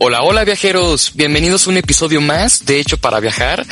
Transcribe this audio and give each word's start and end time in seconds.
Hola, 0.00 0.22
hola 0.22 0.44
viajeros. 0.44 1.12
Bienvenidos 1.14 1.66
a 1.66 1.70
un 1.70 1.76
episodio 1.76 2.20
más 2.20 2.66
de 2.66 2.80
Hecho 2.80 2.96
para 2.98 3.20
viajar. 3.20 3.64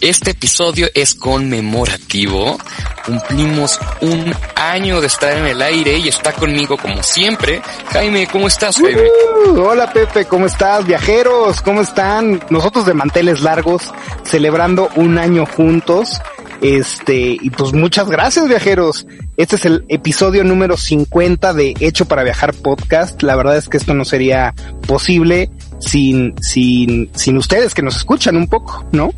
Este 0.00 0.30
episodio 0.30 0.88
es 0.94 1.14
conmemorativo. 1.14 2.58
Cumplimos 3.04 3.78
un 4.00 4.34
año 4.54 5.02
de 5.02 5.06
estar 5.06 5.36
en 5.36 5.46
el 5.46 5.60
aire 5.60 5.98
y 5.98 6.08
está 6.08 6.32
conmigo 6.32 6.78
como 6.78 7.02
siempre. 7.02 7.60
Jaime, 7.92 8.26
¿cómo 8.26 8.46
estás, 8.46 8.76
Jaime? 8.76 9.02
Uh, 9.48 9.60
hola 9.60 9.92
Pepe, 9.92 10.24
¿cómo 10.24 10.46
estás? 10.46 10.86
Viajeros, 10.86 11.60
¿cómo 11.60 11.82
están? 11.82 12.42
Nosotros 12.48 12.86
de 12.86 12.94
manteles 12.94 13.42
largos, 13.42 13.92
celebrando 14.24 14.88
un 14.96 15.18
año 15.18 15.44
juntos. 15.44 16.20
Este, 16.62 17.36
y 17.38 17.50
pues 17.50 17.74
muchas 17.74 18.08
gracias 18.08 18.48
viajeros. 18.48 19.06
Este 19.36 19.56
es 19.56 19.66
el 19.66 19.84
episodio 19.88 20.42
número 20.42 20.78
50 20.78 21.52
de 21.52 21.74
Hecho 21.80 22.06
para 22.06 22.22
Viajar 22.22 22.54
podcast. 22.54 23.22
La 23.22 23.36
verdad 23.36 23.58
es 23.58 23.68
que 23.68 23.76
esto 23.76 23.92
no 23.92 24.06
sería 24.06 24.54
posible 24.86 25.50
sin, 25.78 26.34
sin, 26.42 27.10
sin 27.14 27.36
ustedes 27.36 27.74
que 27.74 27.82
nos 27.82 27.96
escuchan 27.96 28.36
un 28.36 28.48
poco, 28.48 28.84
¿no? 28.92 29.12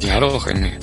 Claro, 0.00 0.38
Jaime. 0.40 0.78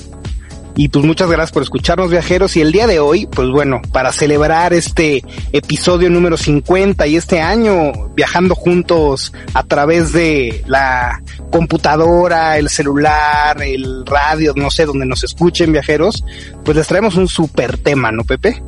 Y 0.74 0.88
pues 0.88 1.04
muchas 1.04 1.28
gracias 1.28 1.52
por 1.52 1.62
escucharnos 1.62 2.10
viajeros. 2.10 2.56
Y 2.56 2.62
el 2.62 2.72
día 2.72 2.86
de 2.86 2.98
hoy, 2.98 3.26
pues 3.26 3.48
bueno, 3.50 3.80
para 3.92 4.12
celebrar 4.12 4.72
este 4.72 5.22
episodio 5.52 6.08
número 6.08 6.36
50 6.36 7.06
y 7.06 7.16
este 7.16 7.40
año 7.40 7.92
viajando 8.14 8.54
juntos 8.54 9.32
a 9.52 9.64
través 9.64 10.12
de 10.12 10.64
la 10.66 11.22
computadora, 11.50 12.56
el 12.56 12.70
celular, 12.70 13.62
el 13.62 14.06
radio, 14.06 14.54
no 14.56 14.70
sé, 14.70 14.86
donde 14.86 15.04
nos 15.04 15.24
escuchen 15.24 15.72
viajeros, 15.72 16.24
pues 16.64 16.76
les 16.76 16.86
traemos 16.86 17.16
un 17.16 17.28
super 17.28 17.76
tema, 17.76 18.10
¿no, 18.10 18.24
Pepe? 18.24 18.62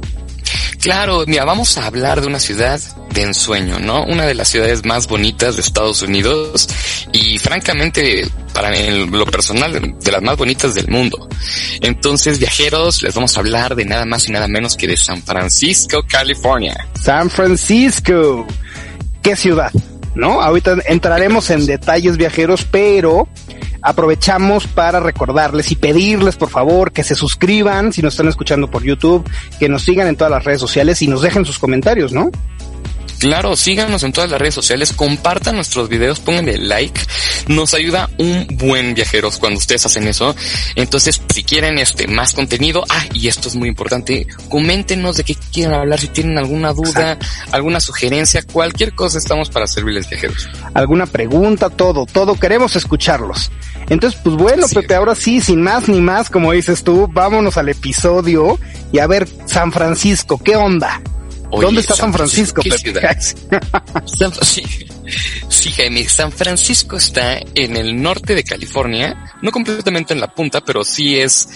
Claro, 0.85 1.25
mira, 1.27 1.47
vamos 1.47 1.79
a 1.79 1.87
hablar 1.87 2.21
de 2.21 2.27
una 2.27 2.39
ciudad 2.39 2.79
de 3.15 3.23
ensueño, 3.23 3.79
¿no? 3.79 4.05
Una 4.05 4.27
de 4.27 4.35
las 4.35 4.49
ciudades 4.49 4.85
más 4.85 5.07
bonitas 5.07 5.57
de 5.57 5.63
Estados 5.63 6.03
Unidos 6.03 6.69
y 7.11 7.39
francamente, 7.39 8.29
para 8.53 8.77
en 8.77 9.11
lo 9.11 9.25
personal, 9.25 9.97
de 9.99 10.13
las 10.13 10.21
más 10.21 10.37
bonitas 10.37 10.75
del 10.75 10.89
mundo. 10.89 11.27
Entonces, 11.81 12.39
viajeros, 12.39 13.03
les 13.03 13.15
vamos 13.15 13.35
a 13.35 13.41
hablar 13.41 13.75
de 13.77 13.87
nada 13.87 14.05
más 14.05 14.29
y 14.29 14.33
nada 14.33 14.47
menos 14.47 14.77
que 14.77 14.87
de 14.87 14.99
San 14.99 15.23
Francisco, 15.23 16.05
California. 16.07 16.77
San 17.03 17.31
Francisco. 17.31 18.47
¿Qué 19.23 19.37
ciudad? 19.37 19.73
¿No? 20.15 20.41
Ahorita 20.41 20.77
entraremos 20.87 21.51
en 21.51 21.67
detalles 21.67 22.17
viajeros, 22.17 22.65
pero 22.65 23.29
aprovechamos 23.83 24.67
para 24.67 25.01
recordarles 25.01 25.71
y 25.71 25.77
pedirles 25.77 26.37
por 26.37 26.49
favor 26.49 26.93
que 26.93 27.05
se 27.05 27.15
suscriban 27.15 27.93
si 27.93 28.01
nos 28.01 28.15
están 28.15 28.29
escuchando 28.29 28.71
por 28.71 28.83
YouTube, 28.83 29.29
que 29.59 29.69
nos 29.69 29.83
sigan 29.83 30.09
en 30.09 30.17
todas 30.17 30.31
las 30.31 30.45
redes 30.45 30.61
sociales 30.61 31.03
y 31.03 31.09
nos 31.09 31.21
dejen 31.21 31.45
sus 31.45 31.59
comentarios, 31.59 32.13
¿no? 32.13 32.31
Claro, 33.25 33.57
síganos 33.57 34.03
en 34.03 34.13
todas 34.13 34.29
las 34.29 34.39
redes 34.39 34.53
sociales, 34.53 34.93
compartan 34.93 35.57
nuestros 35.57 35.89
videos, 35.89 36.21
pónganle 36.21 36.59
like, 36.59 37.01
nos 37.49 37.73
ayuda 37.73 38.11
un 38.19 38.47
buen 38.51 38.93
viajeros 38.93 39.39
cuando 39.39 39.57
ustedes 39.57 39.87
hacen 39.87 40.07
eso. 40.07 40.37
Entonces, 40.75 41.23
si 41.33 41.43
quieren 41.43 41.79
este 41.79 42.07
más 42.07 42.35
contenido, 42.35 42.85
ah, 42.91 43.07
y 43.15 43.29
esto 43.29 43.49
es 43.49 43.57
muy 43.57 43.71
importante, 43.71 44.27
coméntenos 44.51 45.17
de 45.17 45.25
qué 45.25 45.37
quieren 45.37 45.73
hablar, 45.73 46.01
si 46.01 46.09
tienen 46.09 46.37
alguna 46.37 46.75
duda, 46.75 47.13
Exacto. 47.13 47.27
alguna 47.53 47.81
sugerencia, 47.81 48.43
cualquier 48.43 48.95
cosa 48.95 49.17
estamos 49.17 49.49
para 49.49 49.67
servirles 49.67 50.07
viajeros. 50.07 50.47
Alguna 50.75 51.07
pregunta, 51.07 51.71
todo, 51.71 52.05
todo, 52.05 52.35
queremos 52.35 52.77
escucharlos. 52.77 53.51
Entonces, 53.89 54.21
pues 54.23 54.37
bueno, 54.37 54.69
Sí. 54.69 54.75
Pepe, 54.75 54.97
ahora 54.97 55.15
sí, 55.15 55.41
sin 55.41 55.63
más 55.63 55.89
ni 55.89 56.03
más, 56.03 56.29
como 56.29 56.53
dices 56.53 56.85
tú, 56.85 57.09
vámonos 57.11 57.57
al 57.57 57.71
episodio 57.71 58.59
y 58.93 58.99
a 58.99 59.07
ver, 59.07 59.27
San 59.47 59.73
Francisco, 59.73 60.39
¿qué 60.45 60.57
onda? 60.57 61.01
Oye, 61.51 61.67
¿Dónde 61.67 61.81
está 61.81 61.95
San 61.95 62.13
Francisco, 62.13 62.63
sí, 64.43 64.63
sí, 65.49 65.71
Jaime, 65.71 66.09
San 66.09 66.33
Francisco 66.33 66.97
está 66.97 67.39
en 67.55 67.77
el 67.77 68.01
norte 68.01 68.35
de 68.35 68.43
California, 68.43 69.33
no 69.43 69.53
completamente 69.53 70.15
en 70.15 70.21
la 70.21 70.35
punta, 70.35 70.63
pero 70.63 70.85
sí 70.85 71.19
es 71.19 71.49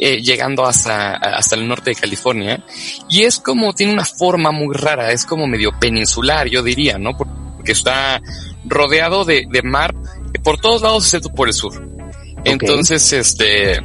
eh, 0.00 0.22
llegando 0.22 0.64
hasta, 0.64 1.16
hasta 1.16 1.56
el 1.56 1.66
norte 1.66 1.90
de 1.90 1.96
California. 1.96 2.64
Y 3.10 3.22
es 3.22 3.40
como, 3.40 3.74
tiene 3.74 3.92
una 3.92 4.04
forma 4.04 4.52
muy 4.52 4.74
rara, 4.74 5.12
es 5.12 5.26
como 5.26 5.46
medio 5.46 5.72
peninsular, 5.78 6.48
yo 6.48 6.62
diría, 6.62 6.98
¿no? 6.98 7.16
Porque 7.16 7.72
está 7.72 8.22
rodeado 8.64 9.24
de, 9.24 9.44
de 9.50 9.62
mar 9.62 9.94
por 10.42 10.60
todos 10.60 10.82
lados 10.82 11.04
excepto 11.04 11.30
por 11.30 11.48
el 11.48 11.54
sur. 11.54 11.86
Entonces, 12.44 13.12
este, 13.12 13.80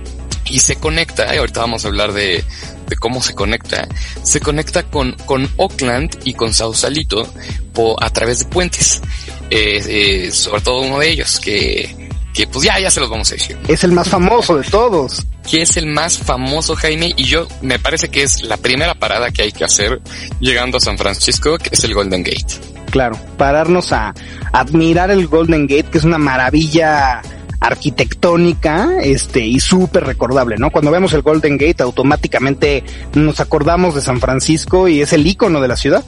y 0.46 0.60
se 0.60 0.76
conecta, 0.78 1.34
y 1.34 1.38
ahorita 1.38 1.62
vamos 1.62 1.86
a 1.86 1.88
hablar 1.88 2.14
de, 2.14 2.44
de 2.88 2.96
cómo 2.96 3.22
se 3.22 3.36
conecta, 3.36 3.88
se 4.24 4.40
conecta 4.40 4.84
con, 4.84 5.14
con 5.26 5.50
Oakland 5.58 6.18
y 6.24 6.34
con 6.34 6.54
Sausalito 6.54 7.28
po- 7.74 7.96
a 8.02 8.10
través 8.10 8.40
de 8.40 8.46
puentes. 8.46 9.02
Eh, 9.50 9.82
eh, 10.28 10.32
sobre 10.32 10.62
todo 10.62 10.82
uno 10.82 11.00
de 11.00 11.10
ellos, 11.10 11.40
que, 11.40 12.10
que 12.34 12.48
pues 12.48 12.66
ya, 12.66 12.80
ya 12.80 12.92
se 12.92 13.00
los 13.00 13.10
vamos 13.10 13.30
a 13.32 13.36
decir. 13.36 13.58
Es 13.68 13.84
el 13.84 13.92
más 13.94 14.10
famoso 14.10 14.58
de 14.58 14.64
todos. 14.70 15.26
Que 15.50 15.62
es 15.62 15.78
el 15.78 15.86
más 15.86 16.18
famoso, 16.18 16.76
Jaime, 16.76 17.14
y 17.16 17.24
yo 17.24 17.48
me 17.62 17.80
parece 17.80 18.10
que 18.10 18.24
es 18.24 18.42
la 18.44 18.58
primera 18.58 18.96
parada 18.96 19.32
que 19.32 19.44
hay 19.44 19.52
que 19.54 19.64
hacer 19.64 20.02
llegando 20.42 20.78
a 20.78 20.82
San 20.82 20.98
Francisco, 20.98 21.58
que 21.58 21.70
es 21.72 21.84
el 21.86 21.94
Golden 21.94 22.22
Gate. 22.24 22.60
Claro, 22.92 23.18
pararnos 23.38 23.94
a 23.94 24.14
admirar 24.52 25.10
el 25.10 25.28
Golden 25.28 25.66
Gate, 25.68 25.86
que 25.90 25.98
es 26.00 26.04
una 26.04 26.18
maravilla 26.18 27.22
arquitectónica, 27.60 29.00
este, 29.02 29.46
y 29.46 29.60
súper 29.60 30.06
recordable, 30.06 30.58
¿no? 30.58 30.72
Cuando 30.72 30.92
vemos 30.92 31.14
el 31.14 31.22
Golden 31.22 31.58
Gate, 31.58 31.84
automáticamente 31.84 32.84
nos 33.16 33.40
acordamos 33.40 33.96
de 33.96 34.02
San 34.02 34.20
Francisco 34.20 34.88
y 34.88 35.02
es 35.02 35.14
el 35.14 35.26
icono 35.26 35.62
de 35.62 35.68
la 35.68 35.76
ciudad. 35.76 36.04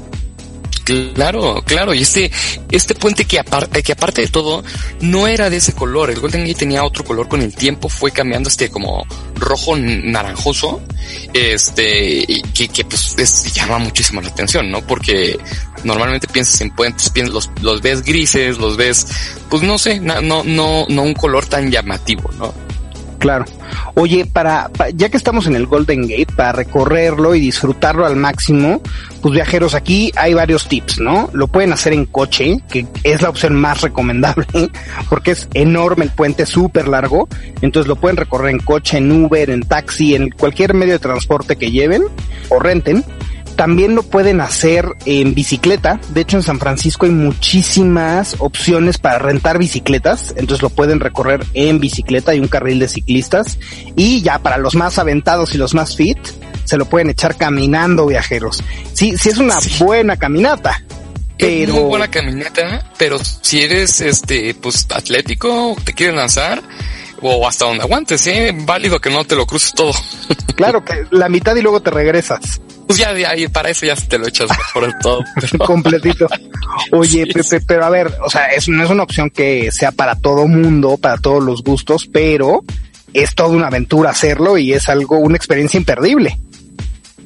Claro, 1.14 1.62
claro, 1.66 1.94
y 1.94 2.02
este, 2.02 2.32
este 2.72 2.96
puente 2.96 3.26
que 3.26 3.40
aparte, 3.40 3.84
que 3.84 3.92
aparte 3.92 4.22
de 4.22 4.28
todo, 4.28 4.64
no 5.02 5.28
era 5.28 5.50
de 5.50 5.58
ese 5.58 5.74
color, 5.74 6.10
el 6.10 6.20
Golden 6.20 6.42
Gate 6.42 6.56
tenía 6.60 6.84
otro 6.84 7.04
color 7.04 7.28
con 7.28 7.42
el 7.42 7.54
tiempo, 7.54 7.90
fue 7.90 8.12
cambiando 8.12 8.50
este 8.50 8.70
como 8.70 9.06
rojo 9.36 9.76
naranjoso, 9.78 10.82
este, 11.34 12.26
que, 12.54 12.68
que 12.70 12.86
pues 12.86 13.16
es- 13.18 13.54
llama 13.54 13.78
muchísimo 13.78 14.20
la 14.22 14.30
atención, 14.30 14.72
¿no? 14.72 14.82
Porque 14.82 15.38
normalmente 15.84 16.28
piensas 16.28 16.60
en 16.62 16.72
puentes, 16.72 17.10
piensas, 17.10 17.34
los, 17.34 17.50
los 17.62 17.82
ves 17.82 18.02
grises, 18.04 18.58
los 18.58 18.76
ves, 18.76 19.06
pues 19.50 19.62
no 19.64 19.78
sé, 19.78 20.00
no, 20.00 20.22
no, 20.22 20.44
no 20.90 21.04
un 21.04 21.14
color 21.14 21.46
tan 21.46 21.70
llamativo, 21.72 22.30
¿no? 22.38 22.54
Claro. 23.20 23.44
Oye, 23.96 24.26
para, 24.26 24.70
pa- 24.70 24.90
ya 24.90 25.10
que 25.10 25.18
estamos 25.18 25.46
en 25.46 25.56
el 25.56 25.66
Golden 25.66 26.04
Gate, 26.08 26.34
para 26.36 26.54
recorrerlo 26.54 27.36
y 27.36 27.42
disfrutarlo 27.42 28.06
al 28.06 28.16
máximo, 28.16 28.82
pues 29.22 29.34
viajeros, 29.34 29.76
aquí 29.76 30.12
hay 30.16 30.34
varios 30.34 30.68
tips, 30.70 31.00
¿no? 31.00 31.30
Lo 31.34 31.48
pueden 31.48 31.74
hacer 31.74 31.92
en 31.92 32.06
coche, 32.06 32.60
que 32.72 32.88
es 33.04 33.22
la 33.22 33.30
opción 33.30 33.56
más 33.56 33.82
recomendable, 33.82 34.48
porque 35.10 35.32
es 35.32 35.50
enorme 35.54 36.06
el 36.06 36.12
puente, 36.12 36.46
súper 36.46 36.88
largo. 36.88 37.28
Entonces 37.62 37.88
lo 37.90 37.98
pueden 37.98 38.16
recorrer 38.16 38.52
en 38.52 38.60
coche, 38.60 38.98
en 39.00 39.12
Uber, 39.12 39.50
en 39.50 39.64
taxi, 39.64 40.16
en 40.16 40.30
cualquier 40.30 40.74
medio 40.74 40.94
de 40.94 41.00
transporte 41.00 41.58
que 41.58 41.72
lleven 41.72 42.04
o 42.48 42.60
renten. 42.60 43.04
También 43.60 43.94
lo 43.94 44.04
pueden 44.04 44.40
hacer 44.40 44.88
en 45.04 45.34
bicicleta. 45.34 46.00
De 46.12 46.22
hecho, 46.22 46.38
en 46.38 46.44
San 46.44 46.60
Francisco 46.60 47.06
hay 47.06 47.12
muchísimas 47.12 48.38
opciones 48.40 48.98
para 49.00 49.20
rentar 49.20 49.58
bicicletas. 49.58 50.34
Entonces 50.38 50.62
lo 50.62 50.70
pueden 50.70 51.02
recorrer 51.02 51.46
en 51.54 51.82
bicicleta. 51.82 52.32
Hay 52.32 52.40
un 52.40 52.48
carril 52.48 52.80
de 52.80 52.88
ciclistas. 52.88 53.60
Y 53.98 54.22
ya 54.22 54.40
para 54.40 54.58
los 54.58 54.76
más 54.76 54.98
aventados 54.98 55.54
y 55.56 55.58
los 55.58 55.74
más 55.74 55.98
fit, 55.98 56.18
se 56.64 56.78
lo 56.78 56.86
pueden 56.86 57.10
echar 57.10 57.36
caminando 57.36 58.06
viajeros. 58.06 58.64
Sí, 58.94 59.18
sí 59.18 59.28
es 59.28 59.38
una 59.40 59.60
Sí. 59.60 59.84
buena 59.84 60.16
caminata. 60.16 60.82
Es 61.38 61.68
Pero 61.68 61.74
muy 61.74 61.84
buena 61.84 62.08
caminata, 62.10 62.90
pero 62.98 63.18
si 63.42 63.62
eres 63.62 64.00
este 64.00 64.54
pues 64.54 64.88
atlético, 64.90 65.76
te 65.84 65.92
quieres 65.94 66.16
lanzar, 66.16 66.64
o 67.22 67.46
hasta 67.46 67.66
donde 67.66 67.84
aguantes, 67.84 68.26
eh, 68.28 68.54
válido 68.56 69.02
que 69.02 69.10
no 69.10 69.26
te 69.26 69.36
lo 69.36 69.46
cruces 69.46 69.74
todo. 69.74 69.92
claro 70.56 70.86
que 70.86 71.06
la 71.12 71.28
mitad 71.28 71.58
y 71.58 71.62
luego 71.62 71.82
te 71.82 71.92
regresas. 71.92 72.62
Pues 72.90 72.98
ya 72.98 73.14
de 73.14 73.24
ahí 73.24 73.48
para 73.48 73.70
eso 73.70 73.86
ya 73.86 73.96
te 73.96 74.18
lo 74.18 74.28
echas 74.28 74.50
por 74.74 74.84
el 74.84 74.98
todo. 74.98 75.24
Completito. 75.68 76.28
Oye, 76.92 77.28
Pepe, 77.28 77.62
pero 77.62 77.86
a 77.86 77.90
ver, 77.92 78.12
o 78.26 78.32
sea, 78.32 78.48
es, 78.48 78.68
no 78.68 78.84
es 78.84 78.90
una 78.90 79.04
opción 79.04 79.30
que 79.30 79.72
sea 79.72 79.92
para 79.92 80.16
todo 80.16 80.48
mundo, 80.48 80.98
para 80.98 81.18
todos 81.18 81.44
los 81.44 81.62
gustos, 81.62 82.10
pero 82.12 82.64
es 83.14 83.36
toda 83.36 83.50
una 83.50 83.68
aventura 83.68 84.10
hacerlo 84.10 84.58
y 84.58 84.74
es 84.74 84.90
algo, 84.90 85.20
una 85.20 85.38
experiencia 85.38 85.78
imperdible 85.78 86.40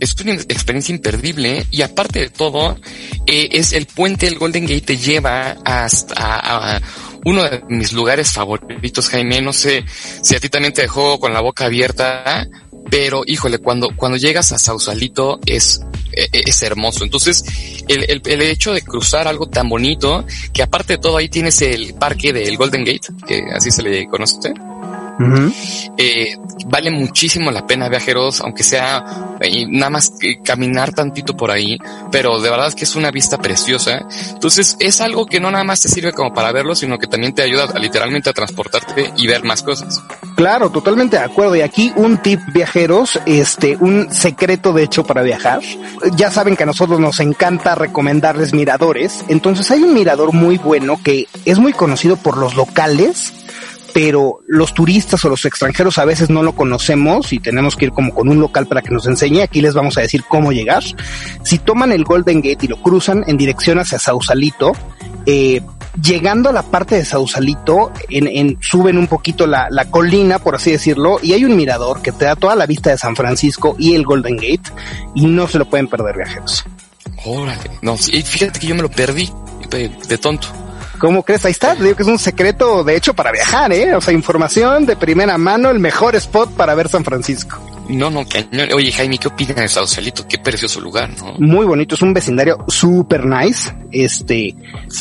es 0.02 0.20
una 0.20 0.34
experiencia 0.34 0.94
imperdible 0.94 1.66
y 1.72 1.82
aparte 1.82 2.20
de 2.20 2.30
todo, 2.30 2.78
eh, 3.26 3.48
es 3.54 3.72
el 3.72 3.86
puente 3.86 4.26
del 4.26 4.38
Golden 4.38 4.64
Gate 4.64 4.82
te 4.82 4.98
lleva 4.98 5.56
hasta 5.64 6.82
uno 7.24 7.44
de 7.44 7.64
mis 7.70 7.94
lugares 7.94 8.34
favoritos, 8.34 9.08
Jaime. 9.08 9.42
No 9.42 9.54
sé 9.54 9.86
si 10.22 10.36
a 10.36 10.42
ti 10.42 10.50
también 10.50 10.74
te 10.74 10.82
dejó 10.82 11.22
con 11.22 11.32
la 11.32 11.40
boca 11.40 11.66
abierta, 11.66 12.46
pero 12.94 13.24
híjole, 13.26 13.58
cuando, 13.58 13.90
cuando 13.96 14.20
llegas 14.20 14.52
a 14.52 14.60
Sausalito 14.60 15.40
es, 15.48 15.82
e, 16.12 16.26
e, 16.32 16.44
es 16.46 16.62
hermoso. 16.62 17.04
Entonces, 17.04 17.44
el, 17.88 18.04
el, 18.08 18.22
el, 18.24 18.42
hecho 18.44 18.72
de 18.72 18.84
cruzar 18.84 19.28
algo 19.28 19.48
tan 19.48 19.68
bonito, 19.68 20.24
que 20.54 20.62
aparte 20.62 20.94
de 20.94 20.98
todo 21.00 21.18
ahí 21.18 21.28
tienes 21.28 21.60
el 21.64 21.96
parque 21.96 22.32
del 22.32 22.56
Golden 22.56 22.86
Gate, 22.86 23.08
que 23.26 23.46
así 23.52 23.72
se 23.72 23.82
le 23.82 24.06
conoce 24.06 24.54
eh, 25.98 26.38
vale 26.66 26.92
muchísimo 26.92 27.52
la 27.52 27.66
pena 27.66 27.90
viajeros, 27.90 28.42
aunque 28.42 28.64
sea 28.64 29.36
eh, 29.40 29.66
nada 29.68 29.90
más 29.90 30.12
que 30.20 30.42
caminar 30.42 30.94
tantito 30.94 31.36
por 31.36 31.52
ahí, 31.52 31.78
pero 32.12 32.40
de 32.40 32.50
verdad 32.50 32.74
que 32.74 32.86
es 32.86 32.96
una 32.96 33.12
vista 33.12 33.38
preciosa. 33.38 34.06
Entonces 34.32 34.76
es 34.80 35.02
algo 35.02 35.26
que 35.26 35.40
no 35.40 35.52
nada 35.52 35.64
más 35.64 35.82
te 35.82 35.90
sirve 35.90 36.14
como 36.14 36.34
para 36.34 36.52
verlo, 36.52 36.76
sino 36.76 36.98
que 36.98 37.08
también 37.08 37.34
te 37.34 37.42
ayuda 37.42 37.68
literalmente 37.80 38.30
a 38.30 38.34
transportarte 38.34 39.14
y 39.18 39.28
ver 39.28 39.44
más 39.44 39.64
cosas. 39.64 40.02
Claro, 40.36 40.70
totalmente 40.70 41.18
de 41.18 41.24
acuerdo. 41.24 41.56
Y 41.56 41.62
aquí 41.62 41.94
un 41.96 42.18
tip 42.18 42.40
viajeros, 42.54 43.20
este, 43.26 43.78
un 43.80 44.12
secreto 44.12 44.74
de 44.74 44.84
hecho 44.84 45.04
para 45.04 45.22
viajar. 45.22 45.62
Ya 46.16 46.32
saben 46.32 46.56
que 46.56 46.64
a 46.64 46.66
nosotros 46.66 47.00
nos 47.00 47.20
encanta 47.20 47.76
recomendarles 47.76 48.54
miradores. 48.54 49.24
Entonces 49.28 49.70
hay 49.72 49.84
un 49.84 49.94
mirador 49.94 50.34
muy 50.34 50.58
bueno 50.58 51.00
que 51.04 51.28
es 51.46 51.60
muy 51.60 51.74
conocido 51.74 52.18
por 52.18 52.38
los 52.38 52.56
locales 52.56 53.34
pero 53.94 54.40
los 54.48 54.74
turistas 54.74 55.24
o 55.24 55.30
los 55.30 55.46
extranjeros 55.46 55.98
a 56.00 56.06
veces 56.06 56.30
no 56.30 56.42
lo 56.42 56.54
conocemos 56.54 57.32
y 57.32 57.40
tenemos 57.40 57.76
que 57.76 57.86
ir 57.86 57.92
como 57.92 58.14
con 58.14 58.28
un 58.28 58.40
local 58.40 58.68
para 58.68 58.82
que 58.82 58.90
nos 58.90 59.06
enseñe. 59.06 59.42
Aquí 59.42 59.62
les 59.62 59.76
vamos 59.76 59.98
a 59.98 60.02
decir 60.02 60.24
cómo 60.28 60.52
llegar. 60.52 60.84
Si 61.44 61.60
toman 61.60 61.92
el 61.92 62.04
Golden 62.04 62.42
Gate 62.42 62.66
y 62.66 62.68
lo 62.68 62.82
cruzan 62.82 63.24
en 63.28 63.38
dirección 63.38 63.80
hacia 63.80 64.00
Sausalito, 64.00 64.72
eh, 65.26 65.62
llegando 66.02 66.50
a 66.50 66.54
la 66.54 66.64
parte 66.64 66.96
de 66.96 67.06
Sausalito, 67.06 67.92
en, 68.10 68.58
suben 68.62 68.98
un 68.98 69.08
poquito 69.08 69.46
la, 69.46 69.70
colina, 69.92 70.40
por 70.40 70.56
así 70.56 70.72
decirlo, 70.72 71.20
y 71.22 71.34
hay 71.34 71.46
un 71.46 71.56
mirador 71.56 72.02
que 72.02 72.12
te 72.12 72.26
da 72.26 72.36
toda 72.36 72.56
la 72.56 72.66
vista 72.66 72.90
de 72.90 72.98
San 72.98 73.16
Francisco 73.16 73.76
y 73.78 73.94
el 73.94 74.04
Golden 74.04 74.38
Gate, 74.38 74.72
y 75.14 75.28
no 75.28 75.48
se 75.48 75.60
lo 75.60 75.66
pueden 75.66 75.88
perder 75.88 76.18
viajeros. 76.18 76.66
Órale, 77.26 77.70
no, 77.82 77.96
fíjate 77.96 78.60
que 78.60 78.68
yo 78.68 78.76
me 78.76 78.82
lo 78.82 78.90
perdí 78.90 79.30
de 79.70 80.18
tonto. 80.18 80.48
¿Cómo 81.04 81.22
crees? 81.24 81.44
Ahí 81.44 81.52
está, 81.52 81.76
digo 81.76 81.98
que 81.98 82.04
es 82.04 82.08
un 82.08 82.18
secreto 82.18 82.82
de 82.82 82.96
hecho 82.96 83.14
para 83.14 83.30
viajar, 83.34 83.74
¿eh? 83.74 83.94
O 83.94 84.00
sea, 84.00 84.14
información 84.14 84.86
de 84.86 84.96
primera 84.96 85.38
mano, 85.38 85.70
el 85.70 85.78
mejor 85.78 86.16
spot 86.16 86.52
para 86.52 86.76
ver 86.76 86.88
San 86.88 87.04
Francisco. 87.04 87.62
No, 87.90 88.10
no, 88.10 88.26
cañón. 88.26 88.72
Oye, 88.74 88.90
Jaime, 88.90 89.18
¿qué 89.18 89.28
opinas 89.28 89.58
de 89.58 89.68
Sausalito? 89.68 90.26
Qué 90.26 90.38
precioso 90.38 90.80
lugar, 90.80 91.10
¿no? 91.18 91.34
Muy 91.40 91.66
bonito, 91.66 91.96
es 91.96 92.02
un 92.02 92.14
vecindario 92.14 92.64
super 92.70 93.26
nice, 93.26 93.70
este, 93.92 94.56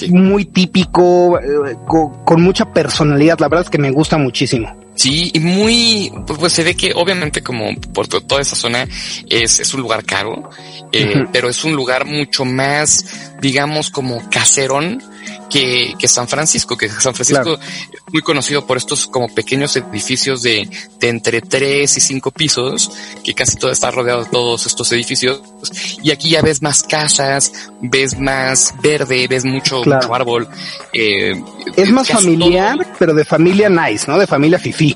muy 0.09 0.47
típico, 0.47 1.39
eh, 1.39 1.77
con, 1.87 2.43
mucha 2.43 2.73
personalidad. 2.73 3.39
La 3.39 3.47
verdad 3.47 3.67
es 3.67 3.71
que 3.71 3.79
me 3.79 3.93
gusta 3.93 4.19
muchísimo. 4.19 4.77
Sí, 4.97 5.31
y 5.33 5.39
muy, 5.39 6.13
pues, 6.27 6.37
pues, 6.37 6.53
se 6.53 6.65
ve 6.65 6.75
que 6.75 6.95
obviamente 6.97 7.45
como 7.45 7.77
por 7.95 8.09
toda 8.09 8.41
esa 8.41 8.57
zona 8.57 8.89
es, 9.31 9.61
es 9.61 9.73
un 9.73 9.81
lugar 9.81 10.05
caro, 10.05 10.51
eh, 10.91 11.27
pero 11.33 11.49
es 11.49 11.63
un 11.63 11.77
lugar 11.77 12.07
mucho 12.07 12.45
más, 12.45 13.31
digamos, 13.41 13.89
como 13.89 14.29
caserón 14.31 15.01
que, 15.51 15.95
que 15.99 16.09
San 16.09 16.29
Francisco, 16.29 16.77
que 16.77 16.89
San 16.89 17.15
Francisco 17.15 17.55
es 17.55 18.01
muy 18.13 18.23
conocido 18.23 18.67
por 18.67 18.77
estos 18.77 19.07
como 19.07 19.29
pequeños 19.29 19.77
edificios 19.77 20.43
de, 20.43 20.69
de 20.99 21.09
entre 21.09 21.41
tres 21.41 21.97
y 21.97 22.01
cinco 22.01 22.31
pisos, 22.31 22.91
que 23.23 23.35
casi 23.35 23.57
todo 23.57 23.71
está 23.71 23.91
rodeado 23.91 24.25
de 24.25 24.31
todos 24.31 24.67
estos 24.67 24.91
edificios. 24.93 25.43
Y 26.03 26.11
aquí 26.11 26.31
ya 26.31 26.43
ves 26.43 26.63
más 26.63 26.83
casas, 26.83 27.53
ves 27.81 28.19
más 28.19 28.75
verde, 28.83 29.27
ves 29.29 29.45
mucho, 29.45 29.83
mucho 29.85 30.15
árbol. 30.15 30.49
Eh, 30.93 31.43
es 31.77 31.91
más 31.91 32.09
familiar, 32.09 32.79
pero 32.99 33.15
de 33.15 33.25
familia 33.25 33.69
nice, 33.69 34.11
¿no? 34.11 34.19
De 34.19 34.27
familia 34.27 34.59
fifi. 34.59 34.95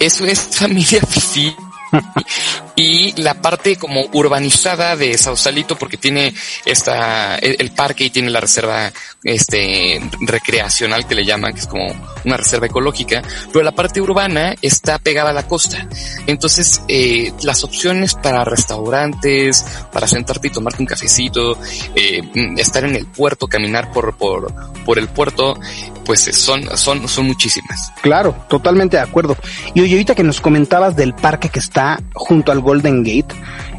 Eso 0.00 0.24
es 0.24 0.40
familia 0.40 1.00
fifi 1.06 1.54
y 2.76 3.20
la 3.20 3.34
parte 3.34 3.76
como 3.76 4.02
urbanizada 4.12 4.96
de 4.96 5.16
Sausalito 5.16 5.76
porque 5.76 5.96
tiene 5.96 6.34
esta 6.64 7.36
el, 7.36 7.70
parque 7.70 8.04
y 8.04 8.10
tiene 8.10 8.30
la 8.30 8.40
reserva 8.40 8.92
este 9.22 10.00
recreacional 10.20 11.06
que 11.06 11.14
le 11.14 11.24
llaman 11.24 11.54
que 11.54 11.60
es 11.60 11.66
como 11.66 11.86
una 12.24 12.36
reserva 12.36 12.66
ecológica 12.66 13.22
pero 13.52 13.64
la 13.64 13.72
parte 13.72 14.00
urbana 14.00 14.54
está 14.60 14.98
pegada 14.98 15.30
a 15.30 15.32
la 15.32 15.46
costa. 15.46 15.88
Entonces 16.26 16.82
eh, 16.88 17.32
las 17.42 17.62
opciones 17.64 18.14
para 18.14 18.44
restaurantes 18.44 19.64
para 19.92 20.08
sentarte 20.08 20.48
y 20.48 20.50
tomarte 20.50 20.82
un 20.82 20.86
cafecito 20.86 21.58
eh, 21.94 22.22
estar 22.56 22.84
en 22.84 22.96
el 22.96 23.06
puerto 23.06 23.46
caminar 23.46 23.92
por 23.92 24.16
por 24.16 24.52
por 24.84 24.98
el 24.98 25.08
puerto 25.08 25.58
pues 26.04 26.20
son 26.20 26.76
son 26.76 27.08
son 27.08 27.26
muchísimas. 27.26 27.92
Claro 28.02 28.34
totalmente 28.48 28.96
de 28.96 29.02
acuerdo. 29.02 29.36
Y 29.74 29.80
oye 29.80 29.92
ahorita 29.92 30.14
que 30.16 30.24
nos 30.24 30.40
comentabas 30.40 30.96
del 30.96 31.14
parque 31.14 31.48
que 31.48 31.60
está 31.60 32.00
junto 32.14 32.50
al 32.50 32.63
Golden 32.64 33.04
Gate, 33.04 33.34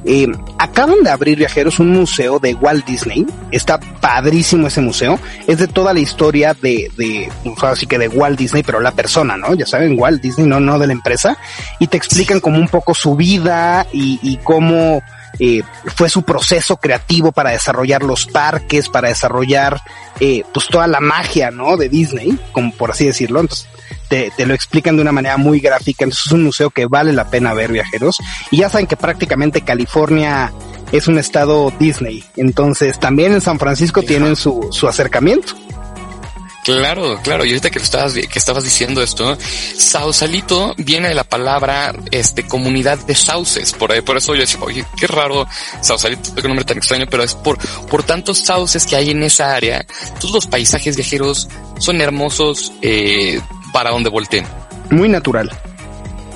eh, 0.06 0.28
acaban 0.60 1.04
de 1.04 1.10
abrir 1.10 1.38
viajeros 1.38 1.80
un 1.80 1.90
museo 1.90 2.40
de 2.40 2.54
Walt 2.54 2.86
Disney. 2.86 3.26
Está 3.52 3.80
padrísimo 3.80 4.68
ese 4.68 4.82
museo. 4.82 5.20
Es 5.48 5.58
de 5.58 5.68
toda 5.68 5.94
la 5.94 6.00
historia 6.00 6.54
de, 6.54 6.92
de, 6.96 7.30
así 7.64 7.88
que 7.88 7.98
de 7.98 8.08
Walt 8.08 8.38
Disney, 8.38 8.64
pero 8.64 8.80
la 8.80 8.92
persona, 8.92 9.36
¿no? 9.36 9.54
Ya 9.56 9.66
saben, 9.66 10.00
Walt 10.00 10.22
Disney, 10.22 10.48
no, 10.48 10.60
no 10.60 10.80
de 10.80 10.88
la 10.88 10.94
empresa. 10.94 11.38
Y 11.80 11.88
te 11.88 11.98
explican 11.98 12.40
como 12.40 12.58
un 12.58 12.68
poco 12.68 12.94
su 12.94 13.16
vida 13.16 13.88
y, 13.92 14.20
y 14.22 14.38
cómo 14.38 15.02
eh, 15.40 15.64
fue 15.96 16.10
su 16.10 16.24
proceso 16.24 16.78
creativo 16.78 17.32
para 17.32 17.52
desarrollar 17.52 18.04
los 18.04 18.26
parques, 18.26 18.90
para 18.90 19.10
desarrollar 19.10 19.82
eh, 20.20 20.44
pues 20.54 20.68
toda 20.68 20.88
la 20.88 21.00
magia, 21.00 21.52
¿no? 21.52 21.78
De 21.78 21.90
Disney, 21.90 22.38
como 22.52 22.72
por 22.72 22.92
así 22.92 23.06
decirlo. 23.06 23.42
Entonces, 23.42 23.68
te, 24.08 24.32
te, 24.36 24.46
lo 24.46 24.54
explican 24.54 24.96
de 24.96 25.02
una 25.02 25.12
manera 25.12 25.38
muy 25.38 25.60
gráfica. 25.60 26.04
Entonces 26.04 26.28
es 26.28 26.32
un 26.32 26.44
museo 26.44 26.70
que 26.70 26.86
vale 26.86 27.14
la 27.14 27.30
pena 27.30 27.54
ver 27.54 27.72
viajeros. 27.72 28.18
Y 28.52 28.58
ya 28.58 28.70
saben 28.70 28.88
que 28.88 28.98
prácticamente 28.98 29.62
California 29.62 30.52
es 30.92 31.08
un 31.08 31.18
estado 31.18 31.72
Disney. 31.80 32.24
Entonces 32.36 33.00
también 33.00 33.34
en 33.34 33.42
San 33.42 33.60
Francisco 33.60 34.02
tienen 34.04 34.36
su, 34.36 34.70
su 34.72 34.88
acercamiento. 34.88 35.54
Claro, 36.66 37.20
claro. 37.22 37.46
Y 37.46 37.50
ahorita 37.50 37.70
que 37.70 37.78
estabas, 37.78 38.14
que 38.14 38.40
estabas 38.40 38.64
diciendo 38.64 39.04
esto, 39.04 39.38
Sausalito 39.78 40.74
viene 40.78 41.10
de 41.10 41.14
la 41.14 41.24
palabra, 41.24 41.94
este, 42.10 42.48
comunidad 42.48 42.98
de 42.98 43.14
sauces. 43.14 43.72
Por, 43.72 43.92
ahí, 43.92 44.02
por 44.02 44.18
eso 44.18 44.34
yo 44.34 44.42
decía, 44.42 44.60
oye, 44.62 44.84
qué 44.98 45.06
raro 45.06 45.48
Sausalito, 45.82 46.34
qué 46.34 46.48
nombre 46.48 46.66
tan 46.66 46.78
extraño, 46.78 47.06
pero 47.08 47.22
es 47.22 47.36
por, 47.36 47.60
por 47.86 48.02
tantos 48.02 48.40
sauces 48.40 48.88
que 48.88 48.96
hay 48.96 49.12
en 49.12 49.22
esa 49.22 49.54
área. 49.54 49.86
Todos 50.20 50.34
los 50.34 50.48
paisajes 50.48 50.96
viajeros 50.96 51.48
son 51.78 52.02
hermosos, 52.02 52.74
eh, 52.82 53.40
para 53.76 53.90
donde 53.90 54.10
volteen. 54.10 54.46
Muy 54.90 55.10
natural. 55.10 55.52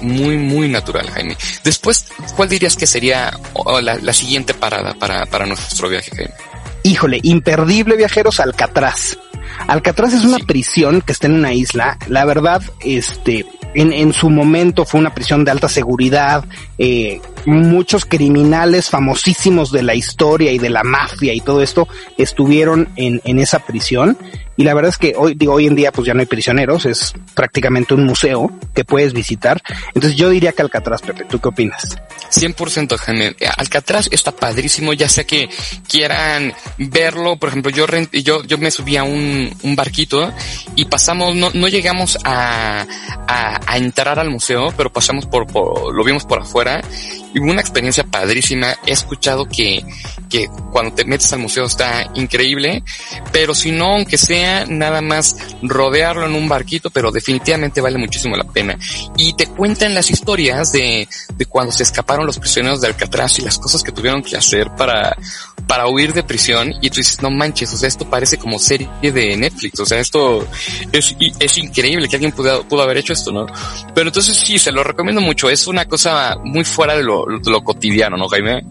Muy, 0.01 0.35
muy 0.35 0.67
natural, 0.67 1.09
Jaime. 1.09 1.37
Después, 1.63 2.07
¿cuál 2.35 2.49
dirías 2.49 2.75
que 2.75 2.85
sería 2.85 3.31
la, 3.81 4.13
siguiente 4.13 4.53
parada 4.53 4.93
para, 4.95 5.25
para 5.25 5.45
nuestro 5.45 5.87
viaje, 5.87 6.11
Jaime? 6.13 6.33
Híjole, 6.83 7.21
imperdible 7.23 7.95
viajeros 7.95 8.41
Alcatraz. 8.41 9.17
Alcatraz 9.67 10.15
es 10.15 10.25
una 10.25 10.39
prisión 10.39 10.99
que 10.99 11.13
está 11.13 11.27
en 11.27 11.35
una 11.35 11.53
isla. 11.53 11.97
La 12.09 12.25
verdad, 12.25 12.61
este, 12.81 13.45
en, 13.73 13.93
en 13.93 14.11
su 14.11 14.29
momento 14.29 14.83
fue 14.83 14.99
una 14.99 15.13
prisión 15.13 15.45
de 15.45 15.51
alta 15.51 15.69
seguridad. 15.69 16.43
Eh, 16.77 17.21
muchos 17.45 18.05
criminales 18.05 18.89
famosísimos 18.89 19.71
de 19.71 19.83
la 19.83 19.95
historia 19.95 20.51
y 20.51 20.57
de 20.57 20.69
la 20.69 20.83
mafia 20.83 21.33
y 21.33 21.41
todo 21.41 21.61
esto 21.61 21.87
estuvieron 22.17 22.89
en, 22.95 23.21
en 23.23 23.39
esa 23.39 23.59
prisión. 23.59 24.17
Y 24.57 24.65
la 24.65 24.73
verdad 24.73 24.89
es 24.89 24.97
que 24.97 25.13
hoy, 25.15 25.35
digo, 25.35 25.53
hoy 25.53 25.67
en 25.67 25.75
día 25.75 25.93
pues 25.93 26.05
ya 26.05 26.13
no 26.13 26.19
hay 26.19 26.25
prisioneros, 26.25 26.85
es 26.85 27.13
prácticamente 27.33 27.93
un 27.93 28.03
museo 28.03 28.51
que 28.73 28.83
puedes 28.83 29.13
visitar. 29.13 29.61
Entonces 29.95 30.17
yo 30.17 30.29
diría 30.29 30.51
que 30.51 30.61
Alcatraz, 30.61 31.01
Pepe, 31.01 31.23
¿tú 31.23 31.39
qué 31.39 31.47
opinas? 31.47 31.97
100% 32.29 32.97
Jaime. 32.97 33.35
Alcatraz 33.55 34.09
está 34.11 34.33
padrísimo, 34.33 34.91
ya 34.91 35.07
sea 35.07 35.23
que 35.23 35.49
quieran 35.87 36.53
verlo, 36.77 37.37
por 37.37 37.49
ejemplo, 37.49 37.71
yo 37.71 37.85
yo, 38.11 38.43
yo 38.43 38.57
me 38.57 38.69
subí 38.69 38.97
a 38.97 39.03
un, 39.03 39.49
un 39.63 39.75
barquito 39.77 40.29
y 40.75 40.85
pasamos, 40.85 41.35
no, 41.35 41.51
no 41.53 41.67
llegamos 41.69 42.17
a, 42.25 42.85
a, 43.27 43.59
a, 43.65 43.77
entrar 43.77 44.19
al 44.19 44.29
museo, 44.29 44.73
pero 44.75 44.91
pasamos 44.91 45.25
por, 45.25 45.47
por, 45.47 45.95
lo 45.95 46.03
vimos 46.03 46.25
por 46.25 46.41
afuera 46.41 46.81
una 47.35 47.61
experiencia 47.61 48.03
padrísima. 48.03 48.75
He 48.85 48.91
escuchado 48.91 49.47
que, 49.47 49.83
que 50.29 50.49
cuando 50.71 50.95
te 50.95 51.05
metes 51.05 51.31
al 51.33 51.39
museo 51.39 51.65
está 51.65 52.09
increíble, 52.15 52.83
pero 53.31 53.53
si 53.53 53.71
no, 53.71 53.93
aunque 53.95 54.17
sea 54.17 54.65
nada 54.65 55.01
más 55.01 55.37
rodearlo 55.61 56.25
en 56.25 56.35
un 56.35 56.47
barquito, 56.47 56.89
pero 56.89 57.11
definitivamente 57.11 57.81
vale 57.81 57.97
muchísimo 57.97 58.35
la 58.35 58.45
pena. 58.45 58.77
Y 59.17 59.33
te 59.33 59.47
cuentan 59.47 59.93
las 59.93 60.09
historias 60.09 60.71
de, 60.71 61.07
de 61.35 61.45
cuando 61.45 61.71
se 61.71 61.83
escaparon 61.83 62.25
los 62.25 62.39
prisioneros 62.39 62.81
de 62.81 62.87
Alcatraz 62.87 63.39
y 63.39 63.41
las 63.43 63.59
cosas 63.59 63.83
que 63.83 63.91
tuvieron 63.91 64.23
que 64.23 64.37
hacer 64.37 64.69
para, 64.75 65.15
para 65.67 65.87
huir 65.87 66.13
de 66.13 66.23
prisión. 66.23 66.73
Y 66.81 66.89
tú 66.89 66.97
dices, 66.97 67.21
no 67.21 67.29
manches, 67.29 67.73
o 67.73 67.77
sea, 67.77 67.87
esto 67.87 68.09
parece 68.09 68.37
como 68.37 68.57
serie 68.59 68.89
de 69.01 69.37
Netflix. 69.37 69.79
O 69.79 69.85
sea, 69.85 69.99
esto 69.99 70.47
es, 70.91 71.15
es 71.39 71.57
increíble 71.57 72.07
que 72.07 72.15
alguien 72.15 72.31
pudo, 72.31 72.63
pudo 72.63 72.81
haber 72.81 72.97
hecho 72.97 73.13
esto, 73.13 73.31
¿no? 73.31 73.45
Pero 73.93 74.09
entonces 74.09 74.35
sí, 74.35 74.57
se 74.57 74.71
lo 74.71 74.83
recomiendo 74.83 75.21
mucho. 75.21 75.49
Es 75.49 75.67
una 75.67 75.85
cosa 75.85 76.37
muy 76.43 76.63
fuera 76.63 76.95
de 76.95 77.03
lo, 77.03 77.18
lo 77.27 77.63
cotidiano, 77.63 78.17
¿no, 78.17 78.27
Jaime? 78.27 78.63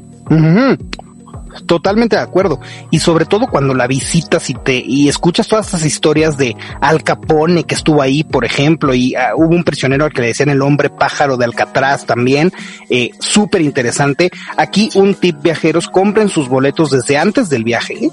Totalmente 1.67 2.17
de 2.17 2.23
acuerdo. 2.23 2.61
Y 2.90 2.99
sobre 2.99 3.25
todo 3.25 3.47
cuando 3.47 3.75
la 3.75 3.87
visitas 3.87 4.50
y 4.50 4.55
te, 4.55 4.83
y 4.85 5.09
escuchas 5.09 5.49
todas 5.49 5.67
estas 5.67 5.85
historias 5.85 6.37
de 6.37 6.57
Al 6.81 7.02
Capone 7.02 7.64
que 7.64 7.75
estuvo 7.75 8.02
ahí, 8.02 8.25
por 8.25 8.45
ejemplo, 8.45 8.95
y 8.95 9.14
uh, 9.14 9.37
hubo 9.37 9.55
un 9.55 9.64
prisionero 9.64 10.05
al 10.05 10.12
que 10.12 10.21
le 10.21 10.28
decían 10.28 10.50
el 10.50 10.62
hombre 10.62 10.90
pájaro 10.90 11.37
de 11.37 11.45
Alcatraz 11.45 12.07
también, 12.07 12.52
eh, 12.90 13.11
súper 13.19 13.62
interesante. 13.62 14.31
Aquí 14.57 14.90
un 14.95 15.14
tip 15.14 15.43
viajeros, 15.43 15.88
compren 15.88 16.28
sus 16.28 16.49
boletos 16.49 16.90
desde 16.90 17.19
antes 17.19 17.49
del 17.49 17.64
viaje 17.64 18.11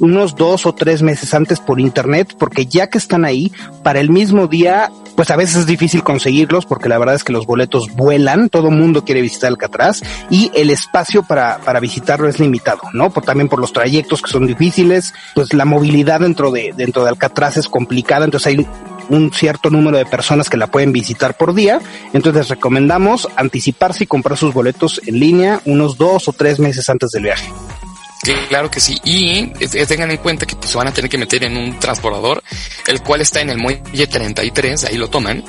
unos 0.00 0.34
dos 0.34 0.66
o 0.66 0.74
tres 0.74 1.02
meses 1.02 1.34
antes 1.34 1.60
por 1.60 1.80
internet, 1.80 2.34
porque 2.38 2.66
ya 2.66 2.88
que 2.88 2.98
están 2.98 3.24
ahí, 3.24 3.52
para 3.82 4.00
el 4.00 4.10
mismo 4.10 4.48
día, 4.48 4.90
pues 5.16 5.30
a 5.30 5.36
veces 5.36 5.56
es 5.56 5.66
difícil 5.66 6.02
conseguirlos, 6.02 6.66
porque 6.66 6.88
la 6.88 6.98
verdad 6.98 7.14
es 7.14 7.24
que 7.24 7.32
los 7.32 7.46
boletos 7.46 7.94
vuelan, 7.94 8.48
todo 8.48 8.70
mundo 8.70 9.04
quiere 9.04 9.22
visitar 9.22 9.48
Alcatraz, 9.48 10.02
y 10.30 10.50
el 10.54 10.70
espacio 10.70 11.22
para, 11.22 11.58
para 11.58 11.80
visitarlo 11.80 12.28
es 12.28 12.40
limitado, 12.40 12.82
¿no? 12.92 13.10
Por, 13.10 13.24
también 13.24 13.48
por 13.48 13.60
los 13.60 13.72
trayectos 13.72 14.22
que 14.22 14.30
son 14.30 14.46
difíciles, 14.46 15.14
pues 15.34 15.52
la 15.52 15.64
movilidad 15.64 16.20
dentro 16.20 16.50
de, 16.50 16.72
dentro 16.76 17.04
de 17.04 17.10
Alcatraz 17.10 17.56
es 17.56 17.68
complicada, 17.68 18.24
entonces 18.24 18.46
hay 18.46 18.66
un 19.08 19.32
cierto 19.32 19.70
número 19.70 19.98
de 19.98 20.06
personas 20.06 20.48
que 20.48 20.56
la 20.56 20.66
pueden 20.66 20.92
visitar 20.92 21.36
por 21.36 21.54
día. 21.54 21.80
Entonces 22.12 22.48
recomendamos 22.48 23.28
anticiparse 23.36 24.04
y 24.04 24.06
comprar 24.06 24.38
sus 24.38 24.54
boletos 24.54 25.00
en 25.06 25.20
línea 25.20 25.60
unos 25.64 25.98
dos 25.98 26.28
o 26.28 26.32
tres 26.32 26.58
meses 26.58 26.88
antes 26.88 27.10
del 27.10 27.24
viaje. 27.24 27.50
Claro 28.48 28.70
que 28.70 28.80
sí. 28.80 28.98
Y 29.04 29.46
tengan 29.86 30.10
en 30.10 30.16
cuenta 30.18 30.46
que 30.46 30.56
pues, 30.56 30.70
se 30.70 30.76
van 30.76 30.88
a 30.88 30.92
tener 30.92 31.10
que 31.10 31.18
meter 31.18 31.44
en 31.44 31.56
un 31.56 31.78
transbordador, 31.78 32.42
el 32.86 33.02
cual 33.02 33.20
está 33.20 33.40
en 33.40 33.50
el 33.50 33.58
muelle 33.58 34.06
33, 34.06 34.84
ahí 34.84 34.96
lo 34.96 35.08
toman. 35.08 35.44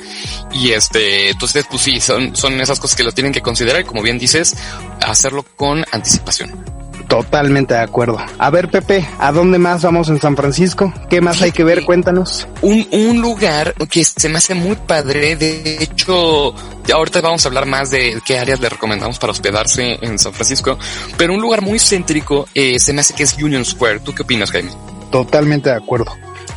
Y 0.51 0.71
este, 0.71 1.29
entonces, 1.29 1.65
pues 1.69 1.81
sí, 1.81 1.99
son, 1.99 2.35
son 2.35 2.59
esas 2.59 2.79
cosas 2.79 2.95
que 2.95 3.03
lo 3.03 3.11
tienen 3.11 3.33
que 3.33 3.41
considerar 3.41 3.81
y 3.81 3.85
como 3.85 4.01
bien 4.01 4.17
dices, 4.19 4.55
hacerlo 5.01 5.45
con 5.55 5.85
anticipación. 5.91 6.84
Totalmente 7.07 7.73
de 7.75 7.81
acuerdo. 7.81 8.17
A 8.37 8.49
ver, 8.49 8.69
Pepe, 8.69 9.07
¿a 9.19 9.31
dónde 9.31 9.59
más 9.59 9.83
vamos 9.83 10.09
en 10.09 10.19
San 10.19 10.35
Francisco? 10.35 10.93
¿Qué 11.09 11.21
más 11.21 11.41
hay 11.41 11.51
que 11.51 11.63
ver? 11.63 11.85
Cuéntanos. 11.85 12.47
Un, 12.61 12.87
un 12.91 13.21
lugar 13.21 13.75
que 13.89 14.03
se 14.03 14.27
me 14.27 14.39
hace 14.39 14.55
muy 14.55 14.75
padre. 14.75 15.35
De 15.35 15.77
hecho, 15.83 16.53
ahorita 16.91 17.21
vamos 17.21 17.45
a 17.45 17.49
hablar 17.49 17.67
más 17.67 17.91
de 17.91 18.19
qué 18.25 18.39
áreas 18.39 18.59
le 18.59 18.69
recomendamos 18.69 19.19
para 19.19 19.31
hospedarse 19.31 19.99
en 20.01 20.17
San 20.17 20.33
Francisco. 20.33 20.79
Pero 21.17 21.33
un 21.33 21.41
lugar 21.41 21.61
muy 21.61 21.79
céntrico 21.79 22.47
eh, 22.55 22.79
se 22.79 22.93
me 22.93 23.01
hace 23.01 23.13
que 23.13 23.23
es 23.23 23.35
Union 23.35 23.65
Square. 23.65 23.99
¿Tú 23.99 24.13
qué 24.15 24.23
opinas, 24.23 24.51
Jaime? 24.51 24.71
Totalmente 25.11 25.69
de 25.69 25.75
acuerdo. 25.75 26.11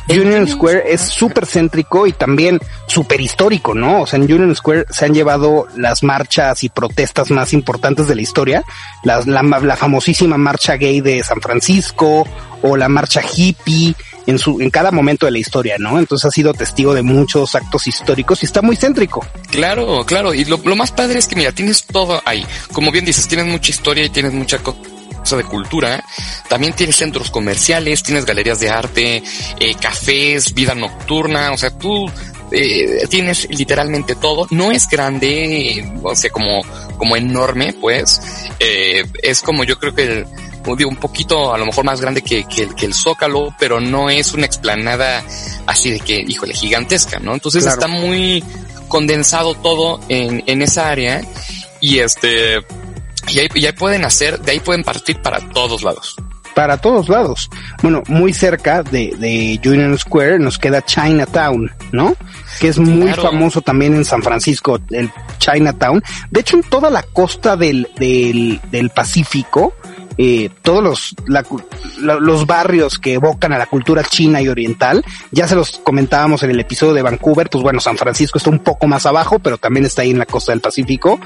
Union 0.09 0.47
Square 0.47 0.83
es 0.91 1.01
súper 1.01 1.45
céntrico 1.45 2.07
y 2.07 2.13
también 2.13 2.59
súper 2.87 3.21
histórico, 3.21 3.75
¿no? 3.75 4.01
O 4.01 4.07
sea, 4.07 4.17
en 4.17 4.23
Union 4.23 4.55
Square 4.55 4.85
se 4.89 5.05
han 5.05 5.13
llevado 5.13 5.67
las 5.75 6.03
marchas 6.03 6.63
y 6.63 6.69
protestas 6.69 7.29
más 7.31 7.53
importantes 7.53 8.07
de 8.07 8.15
la 8.15 8.21
historia, 8.21 8.63
la, 9.03 9.21
la, 9.21 9.75
famosísima 9.75 10.37
marcha 10.37 10.75
gay 10.77 11.01
de 11.01 11.23
San 11.23 11.41
Francisco 11.41 12.27
o 12.61 12.75
la 12.75 12.89
marcha 12.89 13.21
hippie 13.21 13.95
en 14.25 14.37
su 14.37 14.61
en 14.61 14.69
cada 14.69 14.91
momento 14.91 15.25
de 15.25 15.31
la 15.31 15.39
historia, 15.39 15.75
¿no? 15.79 15.97
Entonces 15.97 16.25
ha 16.25 16.31
sido 16.31 16.53
testigo 16.53 16.93
de 16.93 17.01
muchos 17.01 17.55
actos 17.55 17.87
históricos 17.87 18.43
y 18.43 18.45
está 18.45 18.61
muy 18.61 18.75
céntrico. 18.75 19.25
Claro, 19.49 20.05
claro. 20.05 20.33
Y 20.33 20.45
lo, 20.45 20.57
más 20.75 20.91
padre 20.91 21.19
es 21.19 21.27
que 21.27 21.35
mira, 21.35 21.51
tienes 21.51 21.85
todo 21.85 22.21
ahí. 22.25 22.45
Como 22.71 22.91
bien 22.91 23.05
dices, 23.05 23.27
tienes 23.27 23.47
mucha 23.47 23.71
historia 23.71 24.05
y 24.05 24.09
tienes 24.09 24.33
mucha 24.33 24.59
de 25.37 25.43
cultura, 25.43 26.03
también 26.47 26.73
tienes 26.73 26.95
centros 26.97 27.31
comerciales, 27.31 28.03
tienes 28.03 28.25
galerías 28.25 28.59
de 28.59 28.69
arte, 28.69 29.23
eh, 29.59 29.75
cafés, 29.79 30.53
vida 30.53 30.75
nocturna, 30.75 31.51
o 31.51 31.57
sea, 31.57 31.71
tú 31.71 32.09
eh, 32.51 33.05
tienes 33.09 33.47
literalmente 33.49 34.15
todo. 34.15 34.47
No 34.51 34.71
es 34.71 34.87
grande, 34.87 35.93
o 36.01 36.15
sea, 36.15 36.29
como, 36.29 36.61
como 36.97 37.15
enorme, 37.15 37.73
pues. 37.73 38.21
Eh, 38.59 39.05
es 39.21 39.41
como 39.41 39.63
yo 39.63 39.77
creo 39.77 39.93
que 39.93 40.03
el, 40.03 40.27
un 40.85 40.95
poquito 40.97 41.53
a 41.53 41.57
lo 41.57 41.65
mejor 41.65 41.83
más 41.83 42.01
grande 42.01 42.21
que, 42.21 42.43
que, 42.43 42.85
el 42.85 42.93
Zócalo, 42.93 43.53
pero 43.59 43.79
no 43.79 44.09
es 44.09 44.33
una 44.33 44.45
explanada 44.45 45.23
así 45.65 45.91
de 45.91 45.99
que, 45.99 46.19
híjole, 46.19 46.53
gigantesca, 46.53 47.19
¿no? 47.19 47.33
Entonces 47.33 47.65
está 47.65 47.87
muy 47.87 48.43
condensado 48.87 49.55
todo 49.55 49.99
en, 50.09 50.43
en 50.47 50.61
esa 50.61 50.89
área 50.89 51.21
y 51.79 51.99
este, 51.99 52.59
y 53.31 53.39
ahí, 53.39 53.71
pueden 53.73 54.05
hacer, 54.05 54.39
de 54.39 54.53
ahí 54.53 54.59
pueden 54.59 54.83
partir 54.83 55.21
para 55.21 55.39
todos 55.49 55.83
lados 55.83 56.15
para 56.55 56.75
todos 56.77 57.07
lados. 57.07 57.49
Bueno, 57.81 58.03
muy 58.07 58.33
cerca 58.33 58.83
de, 58.83 59.15
de, 59.17 59.61
Union 59.69 59.97
Square 59.97 60.39
nos 60.39 60.57
queda 60.57 60.81
Chinatown, 60.81 61.71
¿no? 61.93 62.17
Que 62.59 62.67
es 62.67 62.77
muy 62.77 63.13
famoso 63.13 63.61
también 63.61 63.95
en 63.95 64.03
San 64.03 64.21
Francisco, 64.21 64.77
el 64.89 65.09
Chinatown. 65.37 66.03
De 66.29 66.41
hecho, 66.41 66.57
en 66.57 66.63
toda 66.63 66.89
la 66.89 67.03
costa 67.03 67.55
del, 67.55 67.87
del, 67.97 68.59
del 68.71 68.89
Pacífico, 68.89 69.73
eh, 70.17 70.49
todos 70.61 70.83
los, 70.83 71.15
los 72.01 72.45
barrios 72.45 72.99
que 72.99 73.13
evocan 73.13 73.53
a 73.53 73.57
la 73.57 73.67
cultura 73.67 74.03
china 74.03 74.41
y 74.41 74.49
oriental, 74.49 75.05
ya 75.31 75.47
se 75.47 75.55
los 75.55 75.79
comentábamos 75.79 76.43
en 76.43 76.51
el 76.51 76.59
episodio 76.59 76.93
de 76.93 77.01
Vancouver, 77.01 77.49
pues 77.49 77.63
bueno, 77.63 77.79
San 77.79 77.95
Francisco 77.95 78.37
está 78.37 78.49
un 78.49 78.59
poco 78.59 78.85
más 78.85 79.05
abajo, 79.05 79.39
pero 79.39 79.57
también 79.57 79.85
está 79.85 80.01
ahí 80.01 80.11
en 80.11 80.19
la 80.19 80.25
costa 80.25 80.51
del 80.51 80.59
Pacífico. 80.59 81.21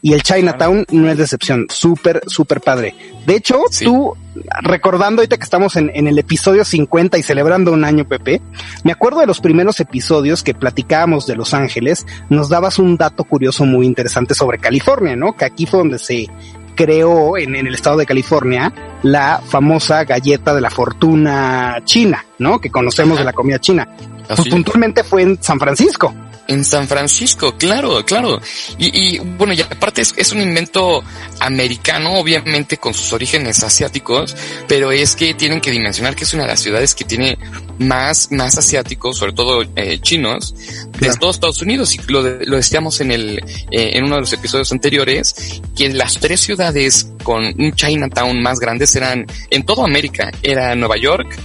Y 0.00 0.12
el 0.12 0.22
Chinatown 0.22 0.84
no 0.90 1.10
es 1.10 1.18
decepción, 1.18 1.66
súper, 1.70 2.22
súper 2.26 2.60
padre. 2.60 2.94
De 3.26 3.34
hecho, 3.34 3.60
tú, 3.82 4.16
recordando 4.62 5.20
ahorita 5.20 5.36
que 5.36 5.42
estamos 5.42 5.74
en, 5.74 5.90
en, 5.92 6.06
el 6.06 6.18
episodio 6.18 6.64
50 6.64 7.18
y 7.18 7.22
celebrando 7.24 7.72
un 7.72 7.84
año, 7.84 8.06
Pepe, 8.06 8.40
me 8.84 8.92
acuerdo 8.92 9.20
de 9.20 9.26
los 9.26 9.40
primeros 9.40 9.80
episodios 9.80 10.44
que 10.44 10.54
platicábamos 10.54 11.26
de 11.26 11.34
Los 11.34 11.52
Ángeles, 11.52 12.06
nos 12.28 12.48
dabas 12.48 12.78
un 12.78 12.96
dato 12.96 13.24
curioso 13.24 13.64
muy 13.64 13.86
interesante 13.86 14.34
sobre 14.34 14.58
California, 14.58 15.16
¿no? 15.16 15.36
Que 15.36 15.46
aquí 15.46 15.66
fue 15.66 15.80
donde 15.80 15.98
se 15.98 16.28
creó 16.76 17.36
en, 17.36 17.56
en 17.56 17.66
el 17.66 17.74
estado 17.74 17.96
de 17.96 18.06
California 18.06 18.72
la 19.02 19.42
famosa 19.44 20.04
galleta 20.04 20.54
de 20.54 20.60
la 20.60 20.70
fortuna 20.70 21.82
china, 21.84 22.24
¿no? 22.38 22.60
Que 22.60 22.70
conocemos 22.70 23.18
de 23.18 23.24
la 23.24 23.32
comida 23.32 23.58
china. 23.58 23.88
Pues 24.28 24.48
puntualmente 24.48 25.02
fue 25.02 25.22
en 25.22 25.42
San 25.42 25.58
Francisco. 25.58 26.14
En 26.48 26.64
San 26.64 26.88
Francisco, 26.88 27.56
claro, 27.58 28.02
claro. 28.06 28.40
Y, 28.78 29.16
y 29.16 29.18
bueno, 29.18 29.52
y 29.52 29.60
aparte 29.60 30.00
es, 30.00 30.14
es, 30.16 30.32
un 30.32 30.40
invento 30.40 31.04
americano, 31.40 32.14
obviamente 32.14 32.78
con 32.78 32.94
sus 32.94 33.12
orígenes 33.12 33.62
asiáticos, 33.62 34.34
pero 34.66 34.90
es 34.90 35.14
que 35.14 35.34
tienen 35.34 35.60
que 35.60 35.70
dimensionar 35.70 36.16
que 36.16 36.24
es 36.24 36.32
una 36.32 36.44
de 36.44 36.48
las 36.48 36.60
ciudades 36.60 36.94
que 36.94 37.04
tiene 37.04 37.38
más, 37.78 38.32
más 38.32 38.56
asiáticos, 38.56 39.18
sobre 39.18 39.32
todo 39.32 39.62
eh, 39.76 39.98
chinos, 40.00 40.54
de 40.98 41.14
todos 41.20 41.36
Estados 41.36 41.60
Unidos. 41.60 41.94
Y 41.94 41.98
lo, 42.10 42.22
lo 42.22 42.56
decíamos 42.56 43.00
en 43.02 43.12
el, 43.12 43.38
eh, 43.70 43.90
en 43.94 44.04
uno 44.04 44.16
de 44.16 44.22
los 44.22 44.32
episodios 44.32 44.72
anteriores, 44.72 45.60
que 45.76 45.90
las 45.90 46.18
tres 46.18 46.40
ciudades 46.40 47.12
con 47.22 47.44
un 47.44 47.72
Chinatown 47.74 48.40
más 48.42 48.58
grandes 48.58 48.96
eran 48.96 49.26
en 49.50 49.66
toda 49.66 49.84
América. 49.84 50.30
Era 50.42 50.74
Nueva 50.74 50.96
York, 50.96 51.38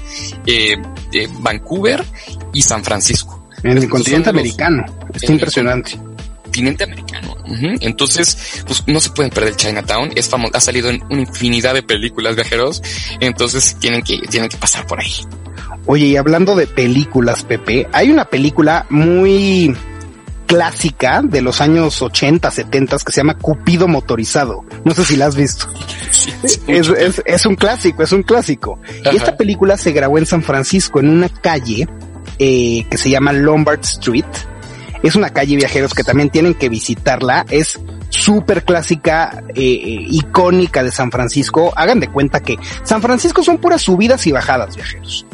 eh, 0.45 0.77
eh 1.11 1.27
Vancouver 1.39 2.03
y 2.53 2.61
San 2.61 2.83
Francisco. 2.85 3.42
En 3.63 3.77
el 3.77 3.89
continente 3.89 4.29
americano. 4.29 4.85
Está 5.13 5.31
impresionante. 5.31 5.99
Continente 6.43 6.83
americano. 6.83 7.35
Entonces, 7.79 8.63
pues 8.65 8.83
no 8.87 8.99
se 8.99 9.09
pueden 9.09 9.31
perder 9.31 9.55
Chinatown. 9.55 10.11
Es 10.15 10.29
famoso, 10.29 10.55
ha 10.55 10.59
salido 10.59 10.89
en 10.89 11.01
una 11.09 11.21
infinidad 11.21 11.73
de 11.73 11.83
películas 11.83 12.35
viajeros. 12.35 12.81
Entonces 13.19 13.75
tienen 13.79 14.01
que, 14.01 14.19
tienen 14.29 14.49
que 14.49 14.57
pasar 14.57 14.85
por 14.85 14.99
ahí. 14.99 15.13
Oye, 15.85 16.05
y 16.07 16.17
hablando 16.17 16.55
de 16.55 16.67
películas, 16.67 17.43
Pepe, 17.43 17.87
hay 17.91 18.09
una 18.09 18.25
película 18.25 18.85
muy 18.89 19.75
clásica 20.45 21.21
de 21.23 21.41
los 21.41 21.61
años 21.61 22.01
80, 22.01 22.51
70 22.51 22.97
que 22.97 23.11
se 23.11 23.21
llama 23.21 23.37
Cupido 23.37 23.87
Motorizado. 23.87 24.63
No 24.85 24.93
sé 24.93 25.05
si 25.05 25.15
la 25.15 25.25
has 25.25 25.35
visto. 25.35 25.67
es, 26.43 26.61
es, 26.67 27.21
es, 27.25 27.45
un 27.45 27.55
clásico, 27.55 28.03
es 28.03 28.11
un 28.11 28.23
clásico. 28.23 28.79
Y 29.11 29.15
esta 29.15 29.35
película 29.35 29.77
se 29.77 29.91
grabó 29.91 30.17
en 30.17 30.25
San 30.25 30.43
Francisco, 30.43 30.99
en 30.99 31.09
una 31.09 31.29
calle 31.29 31.87
eh, 32.39 32.85
que 32.89 32.97
se 32.97 33.09
llama 33.09 33.33
Lombard 33.33 33.81
Street. 33.81 34.25
Es 35.01 35.15
una 35.15 35.31
calle 35.31 35.57
viajeros 35.57 35.93
que 35.93 36.03
también 36.03 36.29
tienen 36.29 36.53
que 36.53 36.69
visitarla. 36.69 37.45
Es 37.49 37.79
súper 38.09 38.63
clásica, 38.63 39.43
eh, 39.49 39.61
eh, 39.61 40.05
icónica 40.09 40.81
de 40.81 40.91
San 40.91 41.11
Francisco. 41.11 41.73
Hagan 41.75 41.99
de 41.99 42.07
cuenta 42.07 42.39
que 42.39 42.57
San 42.83 43.01
Francisco 43.01 43.43
son 43.43 43.57
puras 43.57 43.81
subidas 43.81 44.25
y 44.27 44.31
bajadas 44.31 44.75
viajeros. 44.75 45.25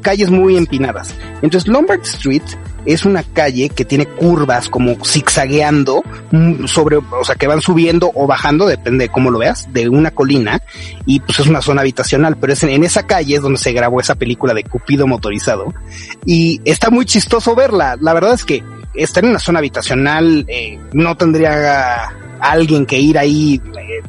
Calles 0.00 0.30
muy 0.30 0.56
empinadas. 0.56 1.14
Entonces 1.42 1.68
Lombard 1.68 2.02
Street 2.02 2.42
es 2.86 3.04
una 3.04 3.22
calle 3.22 3.70
que 3.70 3.84
tiene 3.84 4.06
curvas 4.06 4.68
como 4.68 4.96
zigzagueando 5.04 6.02
mm, 6.30 6.66
sobre, 6.66 6.96
o 6.96 7.24
sea, 7.24 7.34
que 7.34 7.46
van 7.46 7.60
subiendo 7.60 8.10
o 8.14 8.26
bajando, 8.26 8.66
depende 8.66 9.04
de 9.04 9.08
cómo 9.08 9.30
lo 9.30 9.38
veas, 9.38 9.72
de 9.72 9.88
una 9.88 10.10
colina 10.10 10.60
y 11.06 11.20
pues 11.20 11.40
es 11.40 11.46
una 11.46 11.62
zona 11.62 11.80
habitacional, 11.80 12.36
pero 12.36 12.52
es 12.52 12.62
en, 12.62 12.84
esa 12.84 13.06
calle 13.06 13.36
es 13.36 13.42
donde 13.42 13.58
se 13.58 13.72
grabó 13.72 14.00
esa 14.00 14.14
película 14.14 14.54
de 14.54 14.64
Cupido 14.64 15.06
motorizado 15.06 15.72
y 16.26 16.60
está 16.64 16.90
muy 16.90 17.06
chistoso 17.06 17.54
verla. 17.54 17.96
La 18.00 18.12
verdad 18.12 18.34
es 18.34 18.44
que 18.44 18.62
estar 18.94 19.24
en 19.24 19.30
una 19.30 19.38
zona 19.38 19.58
habitacional 19.58 20.44
eh, 20.48 20.78
no 20.92 21.16
tendría 21.16 22.12
alguien 22.40 22.86
que 22.86 22.98
ir 22.98 23.18
ahí 23.18 23.60
eh, 23.76 24.02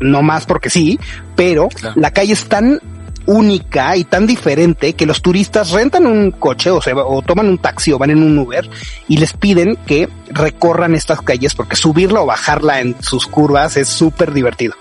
no 0.00 0.22
más 0.22 0.46
porque 0.46 0.70
sí, 0.70 0.98
pero 1.36 1.68
la 1.94 2.10
calle 2.10 2.32
es 2.32 2.44
tan 2.44 2.80
única 3.26 3.96
y 3.96 4.04
tan 4.04 4.26
diferente 4.26 4.94
que 4.94 5.06
los 5.06 5.22
turistas 5.22 5.70
rentan 5.70 6.06
un 6.06 6.30
coche 6.32 6.70
o, 6.70 6.80
se, 6.80 6.92
o 6.92 7.22
toman 7.22 7.48
un 7.48 7.58
taxi 7.58 7.92
o 7.92 7.98
van 7.98 8.10
en 8.10 8.22
un 8.22 8.38
Uber 8.38 8.68
y 9.08 9.18
les 9.18 9.32
piden 9.32 9.76
que 9.86 10.08
recorran 10.28 10.94
estas 10.94 11.22
calles 11.22 11.54
porque 11.54 11.76
subirla 11.76 12.20
o 12.20 12.26
bajarla 12.26 12.80
en 12.80 12.96
sus 13.02 13.26
curvas 13.26 13.76
es 13.76 13.88
súper 13.88 14.32
divertido. 14.32 14.74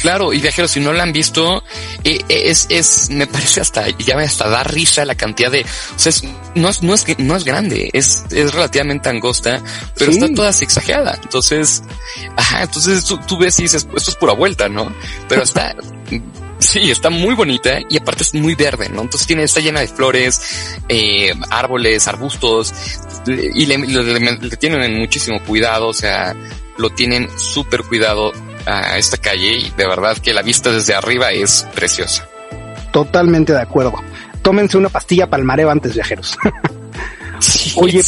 Claro, 0.00 0.32
y 0.32 0.40
viajeros, 0.40 0.72
si 0.72 0.80
no 0.80 0.92
la 0.92 1.02
han 1.02 1.12
visto, 1.12 1.62
eh, 2.04 2.20
eh, 2.28 2.42
es, 2.46 2.66
es, 2.68 3.10
me 3.10 3.26
parece 3.26 3.60
hasta, 3.60 3.88
ya 3.88 4.16
me 4.16 4.24
hasta 4.24 4.48
da 4.48 4.64
risa 4.64 5.04
la 5.04 5.14
cantidad 5.14 5.50
de, 5.50 5.62
o 5.62 5.98
sea, 5.98 6.12
no 6.54 6.68
es, 6.68 6.82
no 6.82 6.94
es, 6.94 7.18
no 7.18 7.36
es 7.36 7.44
grande, 7.44 7.88
es, 7.92 8.24
es 8.30 8.52
relativamente 8.52 9.08
angosta, 9.08 9.62
pero 9.96 10.10
está 10.10 10.32
toda 10.34 10.50
exagerada. 10.50 11.18
Entonces, 11.22 11.82
ajá, 12.36 12.62
entonces 12.62 13.04
tú, 13.04 13.18
tú 13.26 13.38
ves 13.38 13.58
y 13.60 13.62
dices, 13.62 13.86
esto 13.96 14.10
es 14.10 14.16
pura 14.16 14.34
vuelta, 14.34 14.68
¿no? 14.68 14.92
Pero 15.28 15.42
está, 15.44 15.74
Sí, 16.62 16.90
está 16.90 17.10
muy 17.10 17.34
bonita 17.34 17.78
y 17.88 17.98
aparte 17.98 18.22
es 18.22 18.34
muy 18.34 18.54
verde, 18.54 18.88
¿no? 18.88 19.02
Entonces 19.02 19.26
tiene, 19.26 19.42
está 19.42 19.60
llena 19.60 19.80
de 19.80 19.88
flores, 19.88 20.76
eh, 20.88 21.32
árboles, 21.50 22.06
arbustos 22.06 22.72
y 23.26 23.66
le, 23.66 23.78
le, 23.78 24.56
tienen 24.56 24.98
muchísimo 24.98 25.42
cuidado, 25.42 25.88
o 25.88 25.92
sea, 25.92 26.34
lo 26.76 26.90
tienen 26.90 27.28
súper 27.36 27.82
cuidado 27.82 28.32
a 28.66 28.96
esta 28.96 29.16
calle 29.16 29.56
y 29.56 29.70
de 29.70 29.86
verdad 29.88 30.16
que 30.18 30.32
la 30.32 30.42
vista 30.42 30.70
desde 30.70 30.94
arriba 30.94 31.32
es 31.32 31.66
preciosa. 31.74 32.28
Totalmente 32.92 33.52
de 33.52 33.60
acuerdo. 33.60 33.94
Tómense 34.42 34.78
una 34.78 34.88
pastilla 34.88 35.28
para 35.28 35.40
el 35.40 35.46
mareo 35.46 35.70
antes, 35.70 35.94
viajeros. 35.94 36.38
Oye, 37.76 38.02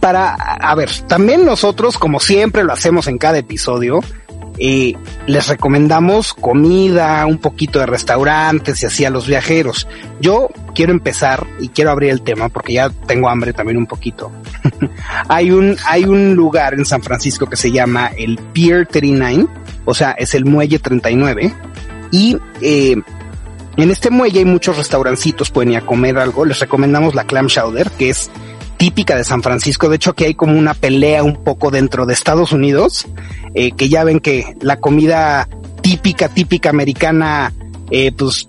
para, 0.00 0.34
a 0.34 0.74
ver, 0.74 0.90
también 1.08 1.44
nosotros, 1.44 1.98
como 1.98 2.20
siempre 2.20 2.64
lo 2.64 2.72
hacemos 2.72 3.06
en 3.06 3.18
cada 3.18 3.38
episodio, 3.38 4.00
eh, 4.58 4.94
les 5.26 5.48
recomendamos 5.48 6.32
comida, 6.34 7.26
un 7.26 7.38
poquito 7.38 7.80
de 7.80 7.86
restaurantes 7.86 8.82
y 8.82 8.86
así 8.86 9.04
a 9.04 9.10
los 9.10 9.26
viajeros. 9.26 9.88
Yo 10.20 10.48
quiero 10.74 10.92
empezar 10.92 11.46
y 11.60 11.68
quiero 11.68 11.90
abrir 11.90 12.10
el 12.10 12.22
tema 12.22 12.48
porque 12.48 12.74
ya 12.74 12.90
tengo 12.90 13.28
hambre 13.28 13.52
también 13.52 13.78
un 13.78 13.86
poquito. 13.86 14.30
hay 15.28 15.50
un, 15.50 15.76
hay 15.86 16.04
un 16.04 16.34
lugar 16.34 16.74
en 16.74 16.84
San 16.84 17.02
Francisco 17.02 17.46
que 17.46 17.56
se 17.56 17.72
llama 17.72 18.10
el 18.16 18.38
Pier 18.52 18.86
39, 18.86 19.46
o 19.84 19.94
sea, 19.94 20.12
es 20.12 20.34
el 20.34 20.44
muelle 20.44 20.78
39 20.78 21.52
y, 22.10 22.38
eh, 22.60 22.96
en 23.76 23.90
este 23.90 24.10
muelle 24.10 24.38
hay 24.38 24.44
muchos 24.44 24.76
restaurancitos, 24.76 25.50
pueden 25.50 25.72
ir 25.72 25.78
a 25.78 25.80
comer 25.80 26.16
algo. 26.18 26.44
Les 26.44 26.60
recomendamos 26.60 27.16
la 27.16 27.24
clam 27.24 27.48
chowder, 27.48 27.90
que 27.90 28.10
es 28.10 28.30
típica 28.76 29.16
de 29.16 29.24
San 29.24 29.42
Francisco. 29.42 29.88
De 29.88 29.96
hecho, 29.96 30.14
que 30.14 30.26
hay 30.26 30.34
como 30.34 30.58
una 30.58 30.74
pelea 30.74 31.22
un 31.22 31.42
poco 31.42 31.70
dentro 31.70 32.06
de 32.06 32.14
Estados 32.14 32.52
Unidos, 32.52 33.06
eh, 33.54 33.72
que 33.72 33.88
ya 33.88 34.04
ven 34.04 34.20
que 34.20 34.56
la 34.60 34.78
comida 34.78 35.48
típica, 35.82 36.28
típica 36.28 36.70
americana, 36.70 37.52
eh, 37.90 38.12
pues 38.12 38.48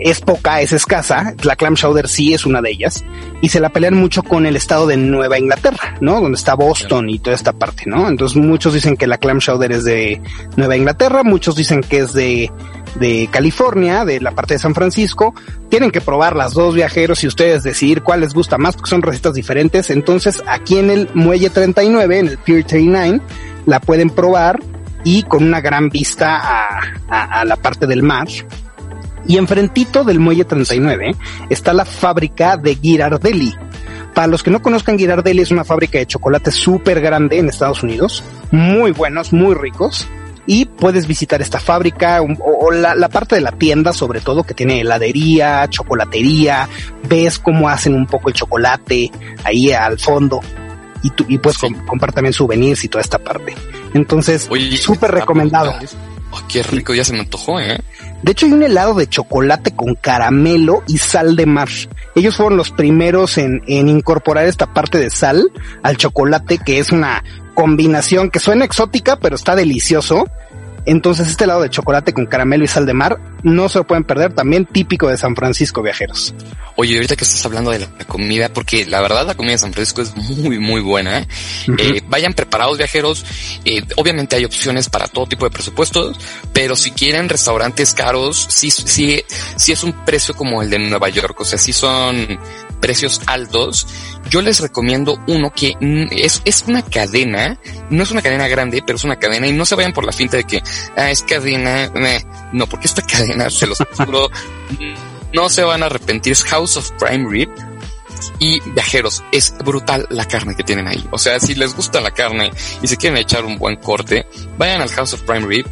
es 0.00 0.20
poca, 0.20 0.60
es 0.60 0.72
escasa. 0.72 1.34
La 1.42 1.56
clam 1.56 1.74
chowder 1.74 2.08
sí 2.08 2.32
es 2.34 2.46
una 2.46 2.60
de 2.60 2.70
ellas. 2.70 3.04
Y 3.42 3.48
se 3.50 3.60
la 3.60 3.70
pelean 3.70 3.94
mucho 3.94 4.22
con 4.22 4.46
el 4.46 4.56
estado 4.56 4.86
de 4.86 4.96
Nueva 4.96 5.38
Inglaterra, 5.38 5.96
¿no? 6.00 6.20
Donde 6.20 6.36
está 6.36 6.54
Boston 6.54 7.10
y 7.10 7.18
toda 7.18 7.36
esta 7.36 7.52
parte, 7.52 7.84
¿no? 7.86 8.08
Entonces 8.08 8.36
muchos 8.36 8.74
dicen 8.74 8.96
que 8.96 9.06
la 9.06 9.18
clam 9.18 9.38
chowder 9.38 9.72
es 9.72 9.84
de 9.84 10.20
Nueva 10.56 10.76
Inglaterra, 10.76 11.22
muchos 11.22 11.56
dicen 11.56 11.82
que 11.82 11.98
es 11.98 12.12
de 12.12 12.50
de 12.96 13.28
California, 13.30 14.04
de 14.04 14.20
la 14.20 14.32
parte 14.32 14.54
de 14.54 14.58
San 14.58 14.74
Francisco. 14.74 15.34
Tienen 15.68 15.90
que 15.90 16.00
probar 16.00 16.36
las 16.36 16.54
dos 16.54 16.74
viajeros 16.74 17.22
y 17.24 17.26
ustedes 17.26 17.62
decidir 17.62 18.02
cuál 18.02 18.20
les 18.20 18.34
gusta 18.34 18.58
más 18.58 18.76
porque 18.76 18.90
son 18.90 19.02
recetas 19.02 19.34
diferentes. 19.34 19.90
Entonces 19.90 20.42
aquí 20.46 20.78
en 20.78 20.90
el 20.90 21.08
Muelle 21.14 21.50
39, 21.50 22.18
en 22.18 22.28
el 22.28 22.38
Pier 22.38 22.64
39, 22.64 23.20
la 23.66 23.80
pueden 23.80 24.10
probar 24.10 24.60
y 25.04 25.22
con 25.22 25.44
una 25.44 25.60
gran 25.60 25.88
vista 25.88 26.40
a, 27.08 27.44
la 27.44 27.56
parte 27.56 27.86
del 27.86 28.02
mar. 28.02 28.28
Y 29.26 29.36
enfrentito 29.36 30.02
del 30.02 30.18
Muelle 30.18 30.44
39 30.44 31.14
está 31.48 31.72
la 31.72 31.84
fábrica 31.84 32.56
de 32.56 32.74
Girardelli. 32.74 33.54
Para 34.14 34.26
los 34.26 34.42
que 34.42 34.50
no 34.50 34.60
conozcan, 34.60 34.98
Girardelli 34.98 35.42
es 35.42 35.50
una 35.50 35.64
fábrica 35.64 35.98
de 35.98 36.06
chocolate 36.06 36.50
súper 36.50 37.00
grande 37.00 37.38
en 37.38 37.48
Estados 37.48 37.82
Unidos. 37.82 38.24
Muy 38.50 38.90
buenos, 38.90 39.32
muy 39.32 39.54
ricos 39.54 40.08
y 40.50 40.64
puedes 40.64 41.06
visitar 41.06 41.40
esta 41.40 41.60
fábrica 41.60 42.20
o, 42.22 42.72
la, 42.72 43.08
parte 43.08 43.36
de 43.36 43.40
la 43.40 43.52
tienda 43.52 43.92
sobre 43.92 44.20
todo 44.20 44.42
que 44.42 44.52
tiene 44.52 44.80
heladería, 44.80 45.68
chocolatería, 45.70 46.68
ves 47.08 47.38
cómo 47.38 47.68
hacen 47.68 47.94
un 47.94 48.04
poco 48.04 48.30
el 48.30 48.34
chocolate 48.34 49.12
ahí 49.44 49.70
al 49.70 49.96
fondo 49.96 50.40
y, 51.04 51.10
tú, 51.10 51.24
y 51.28 51.38
puedes 51.38 51.56
comprar 51.86 52.12
también 52.12 52.32
souvenirs 52.32 52.82
y 52.82 52.88
toda 52.88 53.00
esta 53.00 53.20
parte. 53.20 53.54
Entonces, 53.94 54.50
súper 54.80 55.12
recomendado. 55.12 55.72
Oh, 56.32 56.42
qué 56.48 56.64
rico, 56.64 56.94
ya 56.94 57.04
se 57.04 57.12
me 57.12 57.20
antojó, 57.20 57.60
¿eh? 57.60 57.78
De 58.22 58.32
hecho, 58.32 58.46
hay 58.46 58.52
un 58.52 58.64
helado 58.64 58.94
de 58.94 59.08
chocolate 59.08 59.70
con 59.76 59.94
caramelo 59.94 60.82
y 60.88 60.98
sal 60.98 61.36
de 61.36 61.46
mar. 61.46 61.68
Ellos 62.16 62.36
fueron 62.36 62.56
los 62.56 62.72
primeros 62.72 63.38
en, 63.38 63.62
en 63.68 63.88
incorporar 63.88 64.46
esta 64.46 64.72
parte 64.74 64.98
de 64.98 65.10
sal 65.10 65.52
al 65.84 65.96
chocolate, 65.96 66.58
que 66.58 66.80
es 66.80 66.90
una 66.90 67.22
combinación 67.54 68.30
que 68.30 68.40
suena 68.40 68.64
exótica, 68.64 69.16
pero 69.20 69.36
está 69.36 69.54
delicioso. 69.54 70.26
Entonces 70.86 71.28
este 71.28 71.46
lado 71.46 71.62
de 71.62 71.70
chocolate 71.70 72.12
con 72.12 72.26
caramelo 72.26 72.64
y 72.64 72.68
sal 72.68 72.86
de 72.86 72.94
mar 72.94 73.18
no 73.42 73.68
se 73.68 73.78
lo 73.78 73.86
pueden 73.86 74.04
perder, 74.04 74.32
también 74.32 74.66
típico 74.66 75.08
de 75.08 75.16
San 75.16 75.34
Francisco 75.36 75.82
viajeros. 75.82 76.34
Oye, 76.76 76.94
ahorita 76.94 77.16
que 77.16 77.24
estás 77.24 77.44
hablando 77.44 77.70
de 77.70 77.80
la 77.80 77.88
comida, 78.06 78.48
porque 78.48 78.86
la 78.86 79.00
verdad 79.00 79.26
la 79.26 79.34
comida 79.34 79.52
de 79.52 79.58
San 79.58 79.72
Francisco 79.72 80.02
es 80.02 80.16
muy, 80.16 80.58
muy 80.58 80.80
buena. 80.80 81.20
¿eh? 81.20 81.28
eh 81.78 82.02
vayan 82.08 82.32
preparados 82.34 82.78
viajeros. 82.78 83.24
Eh, 83.64 83.82
obviamente 83.96 84.36
hay 84.36 84.44
opciones 84.44 84.88
para 84.88 85.08
todo 85.08 85.26
tipo 85.26 85.44
de 85.44 85.50
presupuestos, 85.50 86.18
pero 86.52 86.76
si 86.76 86.90
quieren 86.92 87.28
restaurantes 87.28 87.94
caros, 87.94 88.46
sí, 88.48 88.70
sí, 88.70 89.22
sí 89.56 89.72
es 89.72 89.84
un 89.84 90.04
precio 90.04 90.34
como 90.34 90.62
el 90.62 90.70
de 90.70 90.78
Nueva 90.78 91.08
York. 91.08 91.40
O 91.40 91.44
sea, 91.44 91.58
sí 91.58 91.72
son 91.72 92.38
precios 92.80 93.20
altos, 93.26 93.86
yo 94.28 94.42
les 94.42 94.60
recomiendo 94.60 95.18
uno 95.28 95.52
que 95.52 95.74
es, 96.10 96.42
es 96.44 96.64
una 96.66 96.82
cadena, 96.82 97.58
no 97.90 98.02
es 98.02 98.10
una 98.10 98.22
cadena 98.22 98.48
grande, 98.48 98.82
pero 98.84 98.96
es 98.96 99.04
una 99.04 99.16
cadena 99.16 99.46
y 99.46 99.52
no 99.52 99.64
se 99.64 99.74
vayan 99.74 99.92
por 99.92 100.04
la 100.04 100.12
finta 100.12 100.36
de 100.36 100.44
que 100.44 100.62
ah, 100.96 101.10
es 101.10 101.22
cadena, 101.22 101.90
no, 102.52 102.66
porque 102.66 102.86
esta 102.86 103.02
cadena, 103.06 103.29
se 103.50 103.66
los 103.66 103.78
juro, 103.96 104.30
no 105.32 105.48
se 105.48 105.62
van 105.62 105.82
a 105.82 105.86
arrepentir, 105.86 106.32
es 106.32 106.44
House 106.44 106.76
of 106.76 106.90
Prime 106.98 107.28
Rib 107.28 107.50
y 108.38 108.60
viajeros, 108.70 109.22
es 109.32 109.54
brutal 109.64 110.06
la 110.10 110.26
carne 110.26 110.54
que 110.54 110.62
tienen 110.62 110.88
ahí. 110.88 111.06
O 111.10 111.18
sea, 111.18 111.38
si 111.40 111.54
les 111.54 111.74
gusta 111.74 112.00
la 112.00 112.10
carne 112.10 112.50
y 112.82 112.86
se 112.86 112.96
quieren 112.96 113.18
echar 113.18 113.44
un 113.44 113.58
buen 113.58 113.76
corte, 113.76 114.26
vayan 114.58 114.80
al 114.80 114.88
House 114.90 115.14
of 115.14 115.22
Prime 115.22 115.46
Rib. 115.46 115.66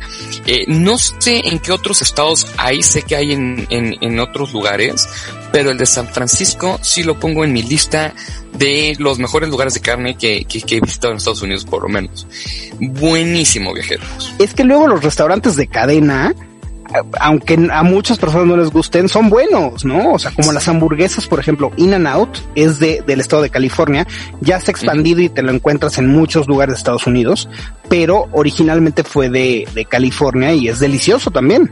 Eh, 0.47 0.64
no 0.68 0.99
sé 0.99 1.49
en 1.49 1.59
qué 1.59 1.73
otros 1.73 2.03
estados 2.03 2.47
hay, 2.57 2.83
sé 2.83 3.03
que 3.03 3.16
hay 3.16 3.33
en, 3.33 3.66
en, 3.71 4.21
otros 4.21 4.53
lugares, 4.53 5.09
pero 5.53 5.71
el 5.71 5.79
de 5.79 5.87
San 5.87 6.09
Francisco 6.09 6.79
sí 6.83 7.03
lo 7.03 7.18
pongo 7.18 7.44
en 7.44 7.53
mi 7.53 7.62
lista 7.62 8.14
de 8.53 8.94
los 8.99 9.18
mejores 9.18 9.49
lugares 9.49 9.75
de 9.75 9.81
carne 9.81 10.16
que, 10.16 10.44
que, 10.44 10.61
que, 10.62 10.77
he 10.77 10.81
visitado 10.81 11.12
en 11.12 11.18
Estados 11.18 11.42
Unidos, 11.42 11.64
por 11.64 11.83
lo 11.83 11.88
menos. 11.88 12.27
Buenísimo, 12.81 13.73
viajeros. 13.73 14.35
Es 14.38 14.55
que 14.55 14.64
luego 14.64 14.88
los 14.88 15.03
restaurantes 15.03 15.57
de 15.57 15.68
cadena 15.68 16.35
aunque 17.20 17.68
a 17.70 17.83
muchas 17.83 18.18
personas 18.18 18.46
no 18.46 18.57
les 18.57 18.70
gusten, 18.70 19.09
son 19.09 19.29
buenos, 19.29 19.85
¿no? 19.85 20.12
O 20.12 20.18
sea, 20.18 20.31
como 20.31 20.53
las 20.53 20.68
hamburguesas, 20.68 21.27
por 21.27 21.40
ejemplo, 21.40 21.70
In 21.77 21.94
and 21.94 22.07
Out 22.07 22.38
es 22.55 22.79
de, 22.79 23.03
del 23.07 23.20
estado 23.20 23.42
de 23.42 23.51
California, 23.51 24.07
ya 24.40 24.61
se 24.61 24.70
ha 24.70 24.72
expandido 24.72 25.20
y 25.20 25.29
te 25.29 25.42
lo 25.42 25.53
encuentras 25.53 25.98
en 25.98 26.09
muchos 26.09 26.48
lugares 26.48 26.74
de 26.74 26.79
Estados 26.79 27.07
Unidos, 27.07 27.48
pero 27.88 28.29
originalmente 28.33 29.05
fue 29.05 29.29
de, 29.29 29.68
de 29.74 29.85
California 29.85 30.53
y 30.53 30.68
es 30.68 30.79
delicioso 30.79 31.31
también. 31.31 31.70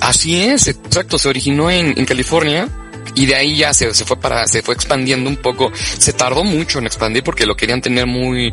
Así 0.00 0.40
es, 0.40 0.68
exacto, 0.68 1.18
se 1.18 1.28
originó 1.28 1.70
en, 1.70 1.98
en 1.98 2.04
California 2.04 2.68
y 3.14 3.26
de 3.26 3.34
ahí 3.34 3.56
ya 3.56 3.72
se, 3.72 3.92
se 3.94 4.04
fue 4.04 4.16
para, 4.16 4.46
se 4.46 4.62
fue 4.62 4.74
expandiendo 4.74 5.28
un 5.30 5.36
poco. 5.36 5.70
Se 5.74 6.12
tardó 6.12 6.44
mucho 6.44 6.78
en 6.78 6.86
expandir 6.86 7.22
porque 7.22 7.46
lo 7.46 7.56
querían 7.56 7.80
tener 7.80 8.06
muy 8.06 8.52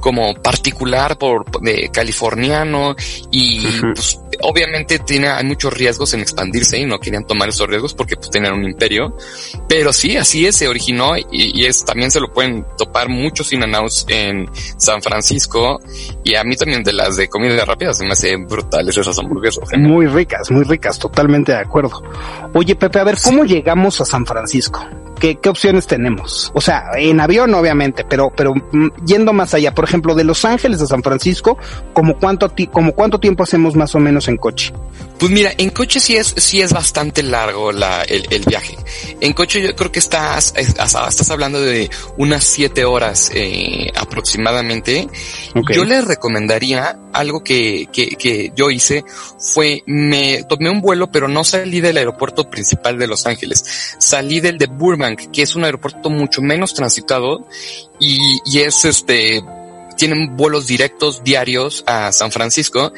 como 0.00 0.34
particular 0.34 1.18
por 1.18 1.60
de 1.60 1.90
californiano 1.92 2.94
y 3.30 3.66
pues 3.94 4.18
obviamente 4.40 4.98
tiene, 4.98 5.28
hay 5.28 5.44
muchos 5.44 5.72
riesgos 5.72 6.12
en 6.14 6.20
expandirse 6.20 6.78
y 6.78 6.84
no 6.84 6.98
querían 6.98 7.26
tomar 7.26 7.48
esos 7.48 7.68
riesgos 7.68 7.94
porque 7.94 8.16
pues 8.16 8.30
tenían 8.30 8.54
un 8.54 8.64
imperio. 8.64 9.16
Pero 9.68 9.92
sí, 9.92 10.16
así 10.16 10.46
es, 10.46 10.56
se 10.56 10.68
originó 10.68 11.16
y, 11.16 11.24
y 11.30 11.64
es, 11.66 11.84
también 11.84 12.10
se 12.10 12.20
lo 12.20 12.32
pueden 12.32 12.66
topar 12.76 13.08
muchos 13.08 13.52
in 13.52 13.62
en 14.08 14.50
San 14.76 15.00
Francisco 15.02 15.80
y 16.24 16.34
a 16.34 16.44
mí 16.44 16.56
también 16.56 16.82
de 16.82 16.92
las 16.92 17.16
de 17.16 17.28
comida 17.28 17.64
rápida 17.64 17.94
se 17.94 18.04
me 18.04 18.12
hace 18.12 18.36
brutales 18.36 18.96
esas 18.96 19.18
hamburguesas. 19.18 19.64
Muy 19.78 20.06
ricas, 20.06 20.50
muy 20.50 20.64
ricas, 20.64 20.98
totalmente 20.98 21.52
de 21.52 21.58
acuerdo. 21.58 22.02
Oye, 22.54 22.74
Pepe, 22.74 22.98
a 22.98 23.04
ver, 23.04 23.16
¿cómo 23.22 23.44
llegamos 23.44 23.91
a 24.00 24.04
San 24.04 24.26
Francisco? 24.26 24.84
¿Qué, 25.20 25.36
¿Qué, 25.36 25.48
opciones 25.48 25.86
tenemos? 25.86 26.50
O 26.54 26.60
sea, 26.60 26.90
en 26.96 27.20
avión 27.20 27.54
obviamente, 27.54 28.04
pero, 28.04 28.32
pero 28.34 28.54
mm, 28.54 28.88
yendo 29.06 29.32
más 29.32 29.54
allá, 29.54 29.72
por 29.74 29.84
ejemplo, 29.84 30.14
de 30.14 30.24
Los 30.24 30.44
Ángeles 30.44 30.80
a 30.82 30.86
San 30.86 31.02
Francisco, 31.02 31.58
¿como 31.92 32.18
cuánto, 32.18 32.52
como 32.72 32.92
cuánto 32.92 33.20
tiempo 33.20 33.44
hacemos 33.44 33.76
más 33.76 33.94
o 33.94 34.00
menos 34.00 34.26
en 34.26 34.36
coche? 34.36 34.72
Pues 35.18 35.30
mira, 35.30 35.52
en 35.56 35.70
coche 35.70 36.00
sí 36.00 36.16
es, 36.16 36.34
sí 36.36 36.60
es 36.60 36.72
bastante 36.72 37.22
largo 37.22 37.70
la, 37.70 38.02
el, 38.02 38.26
el 38.30 38.42
viaje. 38.44 38.76
En 39.20 39.32
coche 39.32 39.62
yo 39.62 39.76
creo 39.76 39.92
que 39.92 40.00
estás, 40.00 40.52
estás 40.56 41.30
hablando 41.30 41.60
de 41.60 41.88
unas 42.16 42.42
siete 42.42 42.84
horas 42.84 43.30
eh, 43.32 43.86
aproximadamente. 43.94 45.08
Okay. 45.54 45.76
Yo 45.76 45.84
les 45.84 46.04
recomendaría 46.04 46.98
algo 47.12 47.42
que, 47.42 47.88
que, 47.92 48.10
que 48.16 48.52
yo 48.54 48.70
hice 48.70 49.04
fue, 49.38 49.82
me 49.86 50.44
tomé 50.44 50.70
un 50.70 50.80
vuelo, 50.80 51.10
pero 51.10 51.28
no 51.28 51.44
salí 51.44 51.80
del 51.80 51.96
aeropuerto 51.96 52.48
principal 52.50 52.98
de 52.98 53.06
Los 53.06 53.26
Ángeles. 53.26 53.64
Salí 53.98 54.40
del 54.40 54.58
de 54.58 54.66
Burbank, 54.66 55.30
que 55.30 55.42
es 55.42 55.54
un 55.56 55.64
aeropuerto 55.64 56.10
mucho 56.10 56.42
menos 56.42 56.74
transitado 56.74 57.46
y, 57.98 58.18
y 58.46 58.60
es 58.60 58.84
este, 58.84 59.42
tienen 59.96 60.36
vuelos 60.36 60.66
directos 60.66 61.22
diarios 61.24 61.84
a 61.86 62.12
San 62.12 62.32
Francisco. 62.32 62.92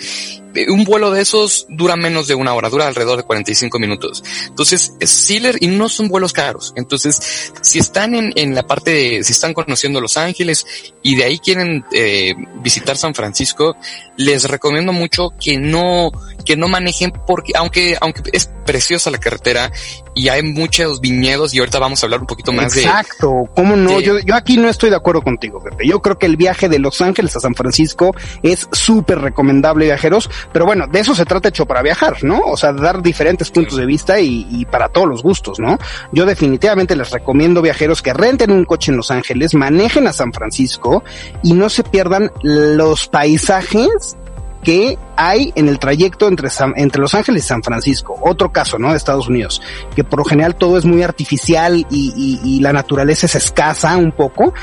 Un 0.68 0.84
vuelo 0.84 1.10
de 1.10 1.22
esos 1.22 1.66
dura 1.68 1.96
menos 1.96 2.26
de 2.28 2.34
una 2.34 2.54
hora, 2.54 2.70
dura 2.70 2.86
alrededor 2.86 3.18
de 3.18 3.22
45 3.24 3.78
minutos. 3.78 4.22
Entonces, 4.48 4.92
sí, 5.00 5.40
y 5.60 5.66
no 5.66 5.88
son 5.88 6.08
vuelos 6.08 6.32
caros. 6.32 6.72
Entonces, 6.76 7.52
si 7.60 7.78
están 7.78 8.14
en, 8.14 8.32
en 8.36 8.54
la 8.54 8.64
parte 8.66 8.90
de, 8.90 9.24
si 9.24 9.32
están 9.32 9.52
conociendo 9.52 10.00
Los 10.00 10.16
Ángeles 10.16 10.66
y 11.02 11.16
de 11.16 11.24
ahí 11.24 11.38
quieren 11.38 11.84
eh, 11.92 12.34
visitar 12.62 12.96
San 12.96 13.14
Francisco, 13.14 13.76
les 14.16 14.48
recomiendo 14.48 14.92
mucho 14.92 15.32
que 15.40 15.58
no, 15.58 16.10
que 16.44 16.56
no 16.56 16.68
manejen 16.68 17.12
porque, 17.26 17.52
aunque, 17.56 17.96
aunque 18.00 18.22
es 18.32 18.50
preciosa 18.64 19.10
la 19.10 19.18
carretera 19.18 19.70
y 20.14 20.28
hay 20.28 20.42
muchos 20.42 21.00
viñedos 21.00 21.54
y 21.54 21.58
ahorita 21.58 21.78
vamos 21.78 22.02
a 22.02 22.06
hablar 22.06 22.20
un 22.20 22.26
poquito 22.26 22.52
más 22.52 22.76
Exacto. 22.76 22.86
de. 22.86 23.00
Exacto, 23.00 23.52
¿cómo 23.54 23.76
no? 23.76 23.98
De, 23.98 24.02
yo, 24.02 24.18
yo 24.20 24.34
aquí 24.34 24.56
no 24.56 24.68
estoy 24.68 24.90
de 24.90 24.96
acuerdo 24.96 25.22
contigo, 25.22 25.62
Pepe. 25.62 25.86
Yo 25.86 26.00
creo 26.00 26.18
que 26.18 26.26
el 26.26 26.36
viaje 26.36 26.68
de 26.68 26.78
Los 26.78 27.00
Ángeles 27.00 27.36
a 27.36 27.40
San 27.40 27.54
Francisco 27.54 28.14
es 28.42 28.68
súper 28.72 29.18
recomendable, 29.18 29.86
viajeros, 29.86 30.30
pero 30.52 30.66
bueno, 30.66 30.86
de 30.86 31.00
eso 31.00 31.14
se 31.14 31.24
trata 31.24 31.48
hecho 31.48 31.66
para 31.66 31.82
viajar, 31.82 32.22
¿no? 32.22 32.40
O 32.46 32.56
sea, 32.56 32.72
dar 32.72 33.02
diferentes 33.02 33.50
puntos 33.50 33.76
de 33.76 33.86
vista 33.86 34.20
y, 34.20 34.46
y 34.50 34.64
para 34.64 34.88
todos 34.88 35.08
los 35.08 35.22
gustos, 35.22 35.58
¿no? 35.58 35.78
Yo 36.12 36.26
definitivamente 36.26 36.96
les 36.96 37.10
recomiendo, 37.10 37.62
viajeros, 37.62 38.02
que 38.02 38.12
renten 38.12 38.50
un 38.50 38.64
coche 38.64 38.90
en 38.90 38.96
Los 38.96 39.10
Ángeles, 39.10 39.54
manejen 39.54 40.06
a 40.06 40.12
San 40.12 40.32
Francisco 40.32 41.04
y 41.42 41.52
no 41.54 41.68
se 41.68 41.84
pierdan 41.84 42.30
los 42.42 43.08
paisajes 43.08 44.16
que 44.62 44.98
hay 45.16 45.52
en 45.54 45.68
el 45.68 45.78
trayecto 45.78 46.28
entre, 46.28 46.50
San, 46.50 46.72
entre 46.76 47.00
Los 47.00 47.14
Ángeles 47.14 47.44
y 47.44 47.46
San 47.46 47.62
Francisco. 47.62 48.18
Otro 48.22 48.52
caso, 48.52 48.78
¿no? 48.78 48.90
De 48.90 48.96
Estados 48.96 49.28
Unidos, 49.28 49.62
que 49.94 50.04
por 50.04 50.20
lo 50.20 50.24
general 50.24 50.56
todo 50.56 50.78
es 50.78 50.84
muy 50.84 51.02
artificial 51.02 51.86
y, 51.90 52.12
y, 52.16 52.40
y 52.44 52.60
la 52.60 52.72
naturaleza 52.72 53.26
es 53.26 53.34
escasa 53.34 53.96
un 53.96 54.12
poco, 54.12 54.54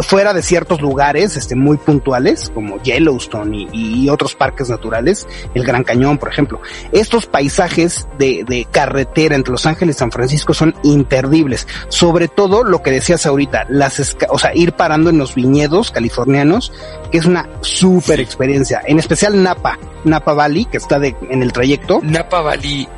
fuera 0.00 0.32
de 0.32 0.42
ciertos 0.42 0.80
lugares, 0.80 1.36
este, 1.36 1.54
muy 1.54 1.76
puntuales, 1.76 2.50
como 2.54 2.80
Yellowstone 2.82 3.68
y, 3.72 4.04
y 4.04 4.08
otros 4.08 4.34
parques 4.34 4.68
naturales, 4.68 5.26
el 5.54 5.64
Gran 5.64 5.84
Cañón, 5.84 6.18
por 6.18 6.28
ejemplo. 6.28 6.60
Estos 6.92 7.26
paisajes 7.26 8.06
de, 8.18 8.44
de 8.46 8.66
carretera 8.70 9.34
entre 9.34 9.52
Los 9.52 9.66
Ángeles 9.66 9.96
y 9.96 9.98
San 9.98 10.12
Francisco 10.12 10.54
son 10.54 10.74
imperdibles. 10.82 11.66
Sobre 11.88 12.28
todo 12.28 12.64
lo 12.64 12.82
que 12.82 12.90
decías 12.90 13.26
ahorita, 13.26 13.66
las, 13.68 14.16
o 14.28 14.38
sea, 14.38 14.54
ir 14.54 14.72
parando 14.72 15.10
en 15.10 15.18
los 15.18 15.34
viñedos 15.34 15.90
californianos, 15.90 16.72
que 17.10 17.18
es 17.18 17.26
una 17.26 17.48
súper 17.60 18.20
experiencia, 18.20 18.82
en 18.86 18.98
especial 18.98 19.42
Napa, 19.42 19.78
Napa 20.04 20.34
Valley, 20.34 20.64
que 20.66 20.76
está 20.76 20.98
de, 20.98 21.14
en 21.30 21.42
el 21.42 21.52
trayecto. 21.52 22.00
Napa 22.02 22.40
Valley, 22.42 22.88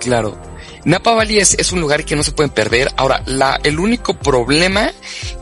claro. 0.00 0.38
Napa 0.84 1.14
Valley 1.14 1.38
es, 1.38 1.54
es 1.54 1.72
un 1.72 1.80
lugar 1.80 2.04
que 2.04 2.14
no 2.14 2.22
se 2.22 2.30
pueden 2.30 2.50
perder. 2.50 2.88
Ahora, 2.96 3.20
la, 3.26 3.58
el 3.64 3.80
único 3.80 4.14
problema 4.14 4.92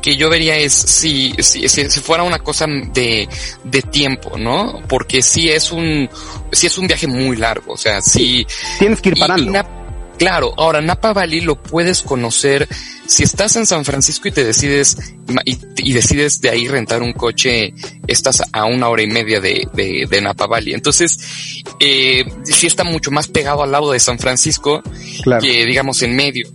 que 0.01 0.17
yo 0.17 0.31
vería 0.31 0.57
es 0.57 0.73
si, 0.73 1.35
si, 1.39 1.69
fuera 2.01 2.23
una 2.23 2.39
cosa 2.39 2.67
de, 2.67 3.29
de 3.63 3.83
tiempo, 3.83 4.39
¿no? 4.39 4.81
Porque 4.89 5.21
si 5.21 5.51
es 5.51 5.71
un, 5.71 6.09
es 6.51 6.79
un 6.79 6.87
viaje 6.87 7.07
muy 7.07 7.37
largo, 7.37 7.75
o 7.75 7.77
sea, 7.77 8.01
si... 8.01 8.47
Tienes 8.79 9.03
que 9.03 9.11
ir 9.11 9.19
parando. 9.19 9.45
Y, 9.45 9.49
y 9.49 9.53
Napa, 9.53 9.84
Claro, 10.19 10.55
ahora 10.57 10.81
Napa 10.81 11.13
Valley 11.13 11.41
lo 11.41 11.61
puedes 11.61 12.03
conocer 12.03 12.69
si 13.07 13.23
estás 13.23 13.57
en 13.57 13.67
San 13.67 13.85
Francisco 13.85 14.29
y 14.29 14.33
te 14.33 14.45
decides 14.45 14.97
y, 15.45 15.59
y, 15.77 15.93
decides 15.93 16.41
de 16.41 16.51
ahí 16.51 16.69
rentar 16.69 17.03
un 17.03 17.13
coche, 17.13 17.75
estás 18.07 18.43
a 18.53 18.65
una 18.65 18.89
hora 18.89 19.03
y 19.03 19.07
media 19.07 19.41
de, 19.41 19.69
de, 19.75 20.07
de 20.09 20.21
Napa 20.21 20.47
Valley. 20.47 20.75
Entonces, 20.75 21.63
eh, 21.81 22.25
sí 22.45 22.67
está 22.67 22.85
mucho 22.85 23.11
más 23.11 23.29
pegado 23.29 23.63
al 23.63 23.73
lado 23.73 23.93
de 23.93 24.01
San 24.01 24.19
Francisco 24.19 24.83
claro. 25.23 25.43
que 25.43 25.67
digamos 25.67 26.03
en 26.03 26.17
medio. 26.17 26.49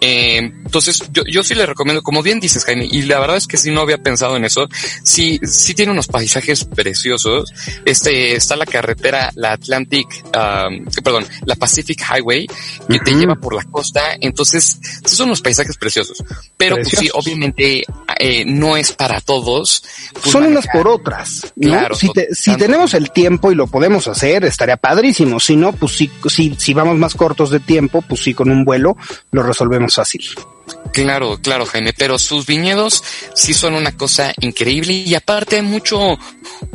Eh, 0.00 0.38
entonces, 0.38 1.02
yo, 1.12 1.22
yo 1.24 1.42
sí 1.42 1.54
le 1.54 1.66
recomiendo, 1.66 2.02
como 2.02 2.22
bien 2.22 2.40
dices, 2.40 2.64
Jaime, 2.64 2.88
y 2.90 3.02
la 3.02 3.20
verdad 3.20 3.36
es 3.36 3.46
que 3.46 3.56
sí 3.56 3.70
no 3.70 3.80
había 3.80 3.98
pensado 3.98 4.36
en 4.36 4.44
eso, 4.44 4.68
sí, 5.04 5.40
sí 5.42 5.74
tiene 5.74 5.92
unos 5.92 6.06
paisajes 6.06 6.64
preciosos. 6.64 7.52
Este, 7.84 8.34
está 8.34 8.56
la 8.56 8.66
carretera, 8.66 9.30
la 9.34 9.52
Atlantic, 9.52 10.06
um, 10.26 10.84
perdón, 11.02 11.26
la 11.44 11.56
Pacific 11.56 12.00
Highway, 12.00 12.46
que 12.46 12.54
uh 12.54 12.96
-huh. 12.96 13.04
te 13.04 13.14
lleva 13.14 13.34
por 13.36 13.54
la 13.54 13.64
costa. 13.64 14.16
Entonces, 14.20 14.78
sí 15.04 15.16
son 15.16 15.28
unos 15.28 15.40
paisajes 15.40 15.76
preciosos. 15.76 16.22
Pero, 16.56 16.76
pues 16.76 16.88
sí, 16.90 17.08
obviamente, 17.12 17.82
eh, 18.18 18.44
no 18.44 18.76
es 18.76 18.92
para 18.92 19.20
todos. 19.20 19.82
Pues, 20.12 20.30
son 20.30 20.46
unas 20.46 20.66
por 20.66 20.88
otras. 20.88 21.52
¿no? 21.56 21.68
Claro. 21.70 21.94
Si, 21.94 22.10
te, 22.12 22.34
si 22.34 22.56
tenemos 22.56 22.94
el 22.94 23.10
tiempo 23.10 23.52
y 23.52 23.54
lo 23.54 23.66
podemos 23.66 24.08
hacer, 24.08 24.44
estaría 24.44 24.76
padrísimo. 24.76 25.40
Si 25.40 25.56
no, 25.56 25.72
pues 25.72 25.92
sí, 25.92 26.10
si, 26.28 26.54
si 26.58 26.74
vamos 26.74 26.96
más 26.96 27.14
cortos 27.14 27.50
de 27.50 27.60
tiempo, 27.60 28.02
pues 28.02 28.22
sí, 28.22 28.34
con 28.34 28.50
un 28.50 28.64
vuelo 28.64 28.96
lo 29.30 29.42
resolvemos 29.42 29.59
fácil. 29.88 30.24
Claro, 30.92 31.38
claro, 31.40 31.66
Jaime, 31.66 31.92
pero 31.96 32.18
sus 32.18 32.46
viñedos 32.46 33.02
sí 33.34 33.54
son 33.54 33.74
una 33.74 33.96
cosa 33.96 34.32
increíble 34.40 34.92
y 34.92 35.14
aparte 35.14 35.56
hay 35.56 35.62
mucho 35.62 36.18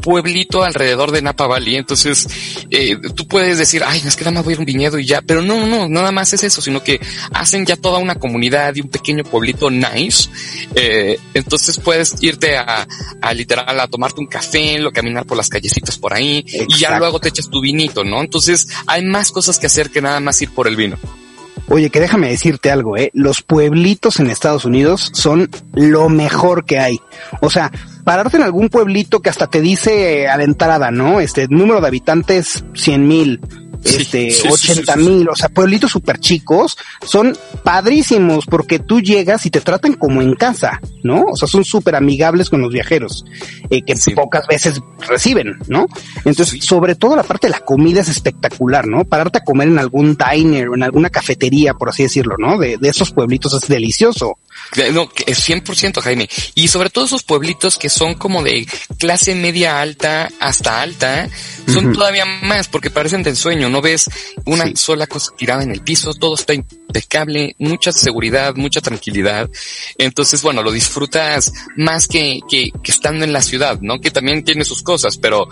pueblito 0.02 0.64
alrededor 0.64 1.12
de 1.12 1.22
Napa 1.22 1.48
Valley, 1.48 1.76
entonces 1.76 2.28
eh, 2.70 2.98
tú 3.14 3.28
puedes 3.28 3.58
decir, 3.58 3.84
ay, 3.86 4.02
es 4.06 4.16
que 4.16 4.24
nada 4.24 4.36
más 4.36 4.46
voy 4.46 4.52
a 4.52 4.56
ir 4.56 4.60
a 4.60 4.62
un 4.62 4.66
viñedo 4.66 5.00
y 5.00 5.06
ya, 5.06 5.22
pero 5.22 5.42
no, 5.42 5.66
no, 5.66 5.88
no, 5.88 5.90
nada 5.90 6.12
más 6.12 6.32
es 6.34 6.44
eso, 6.44 6.62
sino 6.62 6.82
que 6.82 7.00
hacen 7.34 7.66
ya 7.66 7.76
toda 7.76 8.00
una 8.00 8.16
comunidad 8.16 8.74
y 8.76 8.82
un 8.82 8.90
pequeño 8.90 9.24
pueblito 9.24 9.70
nice, 9.70 10.30
eh, 10.76 11.20
entonces 11.34 11.78
puedes 11.80 12.16
irte 12.22 12.58
a, 12.58 12.88
a 13.22 13.34
literal 13.34 13.80
a 13.80 13.88
tomarte 13.88 14.22
un 14.22 14.28
café, 14.28 14.80
lo 14.80 14.92
caminar 14.92 15.26
por 15.26 15.38
las 15.38 15.50
callecitas 15.50 15.98
por 15.98 16.14
ahí 16.14 16.40
Exacto. 16.40 16.66
y 16.70 16.80
ya 16.80 16.98
luego 16.98 17.20
te 17.20 17.30
echas 17.30 17.50
tu 17.50 17.60
vinito, 17.60 18.04
¿no? 18.04 18.22
Entonces 18.22 18.68
hay 18.88 19.04
más 19.04 19.32
cosas 19.32 19.60
que 19.60 19.68
hacer 19.68 19.90
que 19.90 20.02
nada 20.02 20.20
más 20.22 20.42
ir 20.42 20.52
por 20.52 20.68
el 20.68 20.76
vino. 20.76 20.98
Oye, 21.68 21.90
que 21.90 22.00
déjame 22.00 22.30
decirte 22.30 22.70
algo, 22.70 22.96
eh. 22.96 23.10
Los 23.14 23.42
pueblitos 23.42 24.20
en 24.20 24.30
Estados 24.30 24.66
Unidos 24.66 25.10
son 25.14 25.50
lo 25.74 26.10
mejor 26.10 26.66
que 26.66 26.80
hay. 26.80 27.00
O 27.42 27.50
sea, 27.50 27.72
pararte 28.04 28.38
en 28.38 28.44
algún 28.44 28.70
pueblito 28.70 29.20
que 29.20 29.30
hasta 29.30 29.48
te 29.48 29.62
dice 29.62 30.28
a 30.28 30.38
la 30.38 30.44
entrada, 30.44 30.92
¿no? 30.92 31.20
Este 31.20 31.48
número 31.50 31.82
de 31.82 31.88
habitantes, 31.88 32.64
cien 32.76 33.08
mil, 33.08 33.42
este, 33.86 34.32
sí, 34.32 34.42
sí, 34.42 34.48
80 34.48 34.96
mil, 34.98 35.30
o 35.30 35.36
sea, 35.36 35.50
pueblitos 35.50 35.92
súper 35.92 36.20
chicos, 36.20 36.78
son 37.06 37.38
padrísimos 37.64 38.46
porque 38.46 38.80
tú 38.80 39.00
llegas 39.00 39.46
y 39.46 39.52
te 39.52 39.62
tratan 39.62 39.94
como 39.94 40.22
en 40.22 40.34
casa, 40.36 40.82
¿no? 41.04 41.26
O 41.32 41.36
sea, 41.36 41.48
son 41.48 41.64
súper 41.64 41.96
amigables 41.96 42.50
con 42.50 42.62
los 42.62 42.74
viajeros, 42.74 43.26
eh, 43.70 43.84
que 43.84 43.96
pocas 44.16 44.48
veces 44.48 44.82
reciben, 45.08 45.60
¿no? 45.68 45.88
Entonces, 46.26 46.64
sobre 46.64 46.96
todo 46.96 47.16
la 47.16 47.24
parte 47.24 47.48
de 47.48 47.52
la 47.52 47.60
comida 47.60 48.02
es 48.02 48.10
espectacular, 48.10 48.88
¿no? 48.88 49.06
Pararte 49.06 49.40
a 49.40 49.44
comer 49.44 49.68
en 49.68 49.80
algún 49.80 50.18
diner 50.18 50.70
o 50.70 50.76
en 50.76 50.84
alguna 50.84 51.10
cafetería, 51.10 51.76
por 51.76 51.90
así 51.90 52.04
decirlo, 52.04 52.36
¿no? 52.38 52.58
De, 52.58 52.78
de 52.78 52.90
esos 52.90 53.12
pueblitos 53.12 53.54
es 53.54 53.68
delicioso. 53.68 54.38
No, 54.94 55.10
es 55.26 55.48
100% 55.48 56.02
Jaime. 56.02 56.30
Y 56.54 56.68
sobre 56.68 56.90
todo 56.90 57.06
esos 57.06 57.24
pueblitos 57.24 57.78
que 57.78 57.90
son 57.90 58.16
como 58.16 58.44
de 58.44 58.68
clase 59.00 59.36
media 59.36 59.80
alta 59.80 60.30
hasta 60.40 60.82
alta, 60.82 61.30
son 61.68 61.88
uh 61.88 61.90
-huh. 61.90 61.94
todavía 61.94 62.26
más 62.26 62.68
porque 62.68 62.90
parecen 62.90 63.24
de 63.24 63.32
ensueño. 63.32 63.70
No 63.70 63.75
ves 63.82 64.10
una 64.46 64.66
sí. 64.66 64.74
sola 64.76 65.08
cosa 65.08 65.32
tirada 65.38 65.64
en 65.64 65.72
el 65.72 65.82
piso, 65.82 66.14
todo 66.14 66.36
está 66.36 66.54
impecable, 66.54 67.56
mucha 67.60 67.92
seguridad, 67.92 68.56
mucha 68.56 68.82
tranquilidad. 68.82 69.50
Entonces, 69.98 70.42
bueno, 70.42 70.64
lo 70.64 70.72
disfrutas 70.72 71.52
más 71.78 72.08
que, 72.08 72.40
que, 72.50 72.72
que 72.84 72.92
estando 72.92 73.26
en 73.26 73.34
la 73.34 73.42
ciudad, 73.42 73.80
¿no? 73.82 74.00
Que 74.00 74.12
también 74.12 74.44
tiene 74.44 74.66
sus 74.66 74.82
cosas, 74.84 75.18
pero 75.18 75.48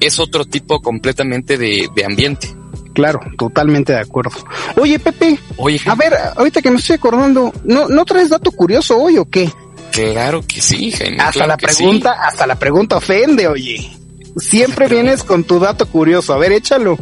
es 0.00 0.18
otro 0.18 0.44
tipo 0.44 0.80
completamente 0.80 1.58
de, 1.58 1.88
de 1.94 2.04
ambiente. 2.04 2.54
claro, 2.94 3.20
totalmente 3.36 3.92
de 3.92 4.00
acuerdo. 4.00 4.32
Oye, 4.76 4.98
Pepe, 4.98 5.38
Oye, 5.56 5.80
a 5.86 5.94
ver, 5.94 6.14
ahorita 6.36 6.60
que 6.62 6.70
me 6.70 6.78
estoy 6.78 6.96
acordando, 6.96 7.52
¿no, 7.64 7.88
no 7.88 8.04
traes 8.04 8.30
dato 8.30 8.50
curioso 8.52 8.98
hoy 8.98 9.18
o 9.18 9.24
qué? 9.28 9.50
claro 9.92 10.42
que 10.46 10.60
sí, 10.60 10.92
Jaime. 10.92 11.16
Hasta 11.18 11.44
claro 11.44 11.48
la 11.48 11.58
sí. 11.72 11.76
pregunta, 11.76 12.12
hasta 12.22 12.46
la 12.46 12.56
pregunta 12.58 12.96
ofende, 12.96 13.48
oye. 13.48 13.97
Siempre 14.36 14.88
vienes 14.88 15.24
con 15.24 15.44
tu 15.44 15.58
dato 15.58 15.86
curioso. 15.86 16.32
A 16.32 16.38
ver, 16.38 16.52
échalo. 16.52 16.98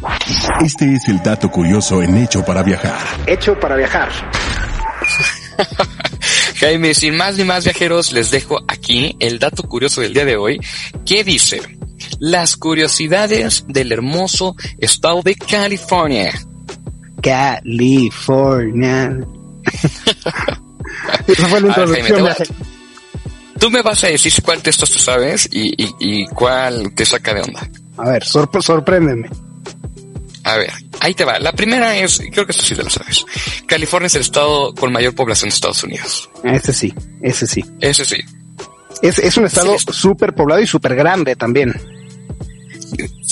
Este 0.65 0.95
es 0.95 1.09
el 1.09 1.23
dato 1.23 1.51
curioso 1.51 2.03
en 2.03 2.17
Hecho 2.17 2.45
para 2.45 2.63
Viajar. 2.63 2.99
Hecho 3.27 3.59
para 3.59 3.77
viajar. 3.77 4.09
Jaime, 6.61 6.95
sin 6.95 7.17
más 7.17 7.37
ni 7.37 7.45
más 7.45 7.65
viajeros, 7.65 8.13
les 8.13 8.31
dejo 8.31 8.61
aquí 8.67 9.17
el 9.21 9.39
dato 9.39 9.63
curioso 9.63 10.01
del 10.01 10.15
día 10.15 10.25
de 10.25 10.37
hoy, 10.37 10.59
que 11.05 11.23
dice, 11.23 11.61
las 12.19 12.57
curiosidades 12.57 13.65
del 13.69 13.93
hermoso 13.93 14.57
estado 14.79 15.23
de 15.23 15.35
California. 15.35 16.33
California. 17.23 19.19
Esa 21.27 21.49
fue 21.49 21.61
la 21.61 21.75
ver, 21.75 22.03
Jaime, 22.03 22.33
Tú 23.59 23.71
me 23.71 23.83
vas 23.83 24.03
a 24.05 24.09
decir 24.09 24.33
cuál 24.43 24.63
de 24.63 24.71
estos 24.71 24.91
tú 24.91 24.99
sabes 24.99 25.49
y, 25.53 25.69
y, 25.83 25.95
y 26.01 26.27
cuál 26.27 26.93
te 26.95 27.05
saca 27.07 27.35
de 27.35 27.43
onda. 27.43 27.69
A 27.97 28.11
ver, 28.11 28.23
sorpre- 28.25 28.63
sorpréndeme. 28.63 29.29
A 30.45 30.57
ver, 30.57 30.71
ahí 31.01 31.15
te 31.15 31.25
va. 31.25 31.39
La 31.41 31.53
primera 31.53 31.97
es, 31.97 32.21
creo 32.33 32.47
que 32.47 32.53
esto 32.53 32.63
sí 32.63 32.75
te 32.77 32.83
lo 32.85 32.91
sabes. 32.91 33.25
California 33.67 34.07
es 34.07 34.15
el 34.15 34.21
estado 34.21 34.75
con 34.75 34.93
mayor 34.93 35.15
población 35.15 35.49
de 35.49 35.55
Estados 35.55 35.83
Unidos. 35.83 36.31
Ese 36.45 36.73
sí, 36.73 36.95
ese 37.23 37.47
sí. 37.47 37.65
Ese 37.81 38.05
sí. 38.05 38.17
Es, 39.03 39.19
es 39.19 39.37
un 39.37 39.47
estado 39.47 39.77
Sí. 39.79 39.87
súper 39.91 40.35
poblado 40.35 40.61
y 40.61 40.67
súper 40.67 40.95
grande 40.95 41.35
también. 41.37 41.75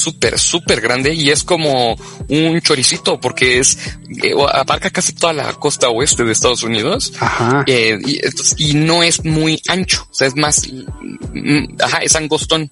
Súper, 0.05 0.39
súper 0.39 0.81
grande 0.83 1.15
y 1.15 1.31
es 1.31 1.43
como 1.45 1.97
un 2.29 2.61
choricito 2.61 3.19
porque 3.19 3.59
es, 3.59 3.79
eh, 4.23 4.33
abarca 4.53 4.91
casi 4.91 5.15
toda 5.15 5.33
la 5.33 5.53
costa 5.55 5.89
oeste 5.89 6.25
de 6.25 6.33
Estados 6.33 6.63
Unidos. 6.63 7.15
Ajá. 7.21 7.65
Eh, 7.67 7.99
y, 8.05 8.17
entonces- 8.23 8.55
y 8.59 8.75
no 8.75 9.03
es 9.03 9.25
muy 9.25 9.63
ancho, 9.69 10.07
o 10.11 10.15
sea, 10.15 10.27
es 10.29 10.37
más, 10.37 10.69
mm, 11.33 11.77
ajá, 11.81 11.99
es 11.99 12.15
angostón. 12.17 12.71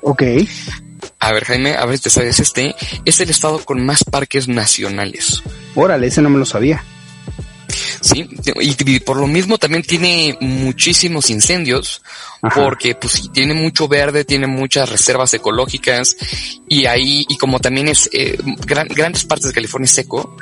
Ok. 0.00 0.22
A 1.18 1.32
ver, 1.32 1.44
Jaime, 1.44 1.74
a 1.74 1.84
ver 1.84 1.98
si 1.98 2.04
te 2.04 2.10
sabes 2.10 2.40
este. 2.40 2.74
Es 3.04 3.20
el 3.20 3.28
estado 3.28 3.62
con 3.64 3.84
más 3.84 4.04
parques 4.04 4.48
nacionales. 4.48 5.42
Órale, 5.74 6.06
ese 6.06 6.22
no 6.22 6.30
me 6.30 6.38
lo 6.38 6.46
sabía. 6.46 6.82
Sí, 8.04 8.28
y, 8.60 9.00
por 9.00 9.16
lo 9.16 9.26
mismo 9.26 9.56
también 9.56 9.82
tiene 9.82 10.36
muchísimos 10.38 11.30
incendios, 11.30 12.02
Ajá. 12.42 12.62
porque 12.62 12.94
pues 12.94 13.30
tiene 13.32 13.54
mucho 13.54 13.88
verde, 13.88 14.26
tiene 14.26 14.46
muchas 14.46 14.90
reservas 14.90 15.32
ecológicas 15.32 16.14
y 16.68 16.84
ahí, 16.84 17.24
y 17.30 17.38
como 17.38 17.60
también 17.60 17.88
es 17.88 18.10
eh, 18.12 18.36
gran- 18.66 18.88
grandes 18.88 19.24
partes 19.24 19.46
de 19.48 19.54
California 19.54 19.86
es 19.86 19.92
seco, 19.92 20.36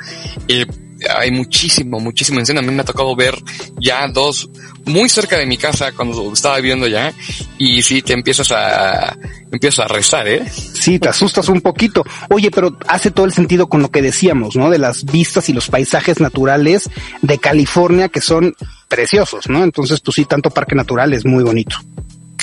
eh, 0.49 0.65
hay 1.09 1.31
muchísimo, 1.31 1.99
muchísimo 1.99 2.39
incendio. 2.39 2.61
A 2.61 2.65
mí 2.65 2.73
me 2.73 2.81
ha 2.81 2.85
tocado 2.85 3.15
ver 3.15 3.35
ya 3.79 4.07
dos 4.07 4.49
muy 4.85 5.09
cerca 5.09 5.37
de 5.37 5.45
mi 5.45 5.57
casa 5.57 5.91
cuando 5.91 6.33
estaba 6.33 6.57
viviendo 6.57 6.87
ya 6.87 7.13
y 7.57 7.81
sí 7.81 8.01
te 8.01 8.13
empiezas 8.13 8.51
a, 8.51 9.17
empiezas 9.51 9.85
a 9.85 9.87
rezar, 9.87 10.27
¿eh? 10.27 10.43
Sí, 10.49 10.99
te 10.99 11.09
asustas 11.09 11.47
un 11.49 11.61
poquito. 11.61 12.03
Oye, 12.29 12.51
pero 12.51 12.77
hace 12.87 13.11
todo 13.11 13.25
el 13.25 13.33
sentido 13.33 13.67
con 13.67 13.81
lo 13.81 13.91
que 13.91 14.01
decíamos, 14.01 14.55
¿no? 14.55 14.69
De 14.69 14.79
las 14.79 15.05
vistas 15.05 15.49
y 15.49 15.53
los 15.53 15.69
paisajes 15.69 16.19
naturales 16.19 16.89
de 17.21 17.37
California 17.37 18.09
que 18.09 18.21
son 18.21 18.55
preciosos, 18.87 19.49
¿no? 19.49 19.63
Entonces, 19.63 19.99
pues 20.01 20.15
sí, 20.15 20.25
tanto 20.25 20.49
parque 20.49 20.75
natural 20.75 21.13
es 21.13 21.25
muy 21.25 21.43
bonito. 21.43 21.77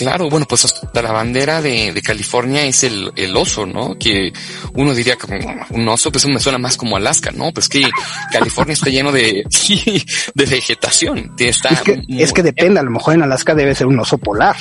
Claro, 0.00 0.30
bueno, 0.30 0.46
pues 0.48 0.64
hasta 0.64 1.02
la 1.02 1.12
bandera 1.12 1.60
de, 1.60 1.92
de 1.92 2.00
California 2.00 2.64
es 2.64 2.84
el, 2.84 3.12
el 3.16 3.36
oso, 3.36 3.66
¿no? 3.66 3.98
Que 3.98 4.32
uno 4.72 4.94
diría 4.94 5.16
como 5.16 5.38
un 5.68 5.86
oso, 5.88 6.10
pues 6.10 6.26
me 6.26 6.40
suena 6.40 6.56
más 6.56 6.78
como 6.78 6.96
Alaska, 6.96 7.32
¿no? 7.32 7.52
Pues 7.52 7.68
que 7.68 7.82
California 8.32 8.72
está 8.72 8.88
lleno 8.88 9.12
de, 9.12 9.44
de 10.34 10.46
vegetación. 10.46 11.34
Está 11.38 11.68
Es 11.68 11.82
que, 11.82 12.02
es 12.08 12.32
que 12.32 12.42
depende, 12.42 12.80
a 12.80 12.82
lo 12.82 12.90
mejor 12.90 13.12
en 13.12 13.24
Alaska 13.24 13.54
debe 13.54 13.74
ser 13.74 13.88
un 13.88 14.00
oso 14.00 14.16
polar. 14.16 14.56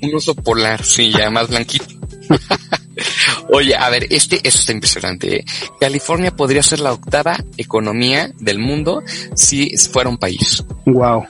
un 0.00 0.14
oso 0.14 0.34
polar, 0.34 0.82
sí, 0.82 1.12
ya 1.12 1.28
más 1.28 1.48
blanquito. 1.48 1.84
Oye, 3.52 3.76
a 3.76 3.90
ver, 3.90 4.06
este, 4.08 4.40
eso 4.42 4.58
está 4.58 4.72
impresionante. 4.72 5.36
¿eh? 5.36 5.44
California 5.78 6.34
podría 6.34 6.62
ser 6.62 6.80
la 6.80 6.94
octava 6.94 7.44
economía 7.58 8.32
del 8.38 8.58
mundo 8.58 9.02
si 9.34 9.76
fuera 9.76 10.08
un 10.08 10.16
país. 10.16 10.64
Wow. 10.86 11.26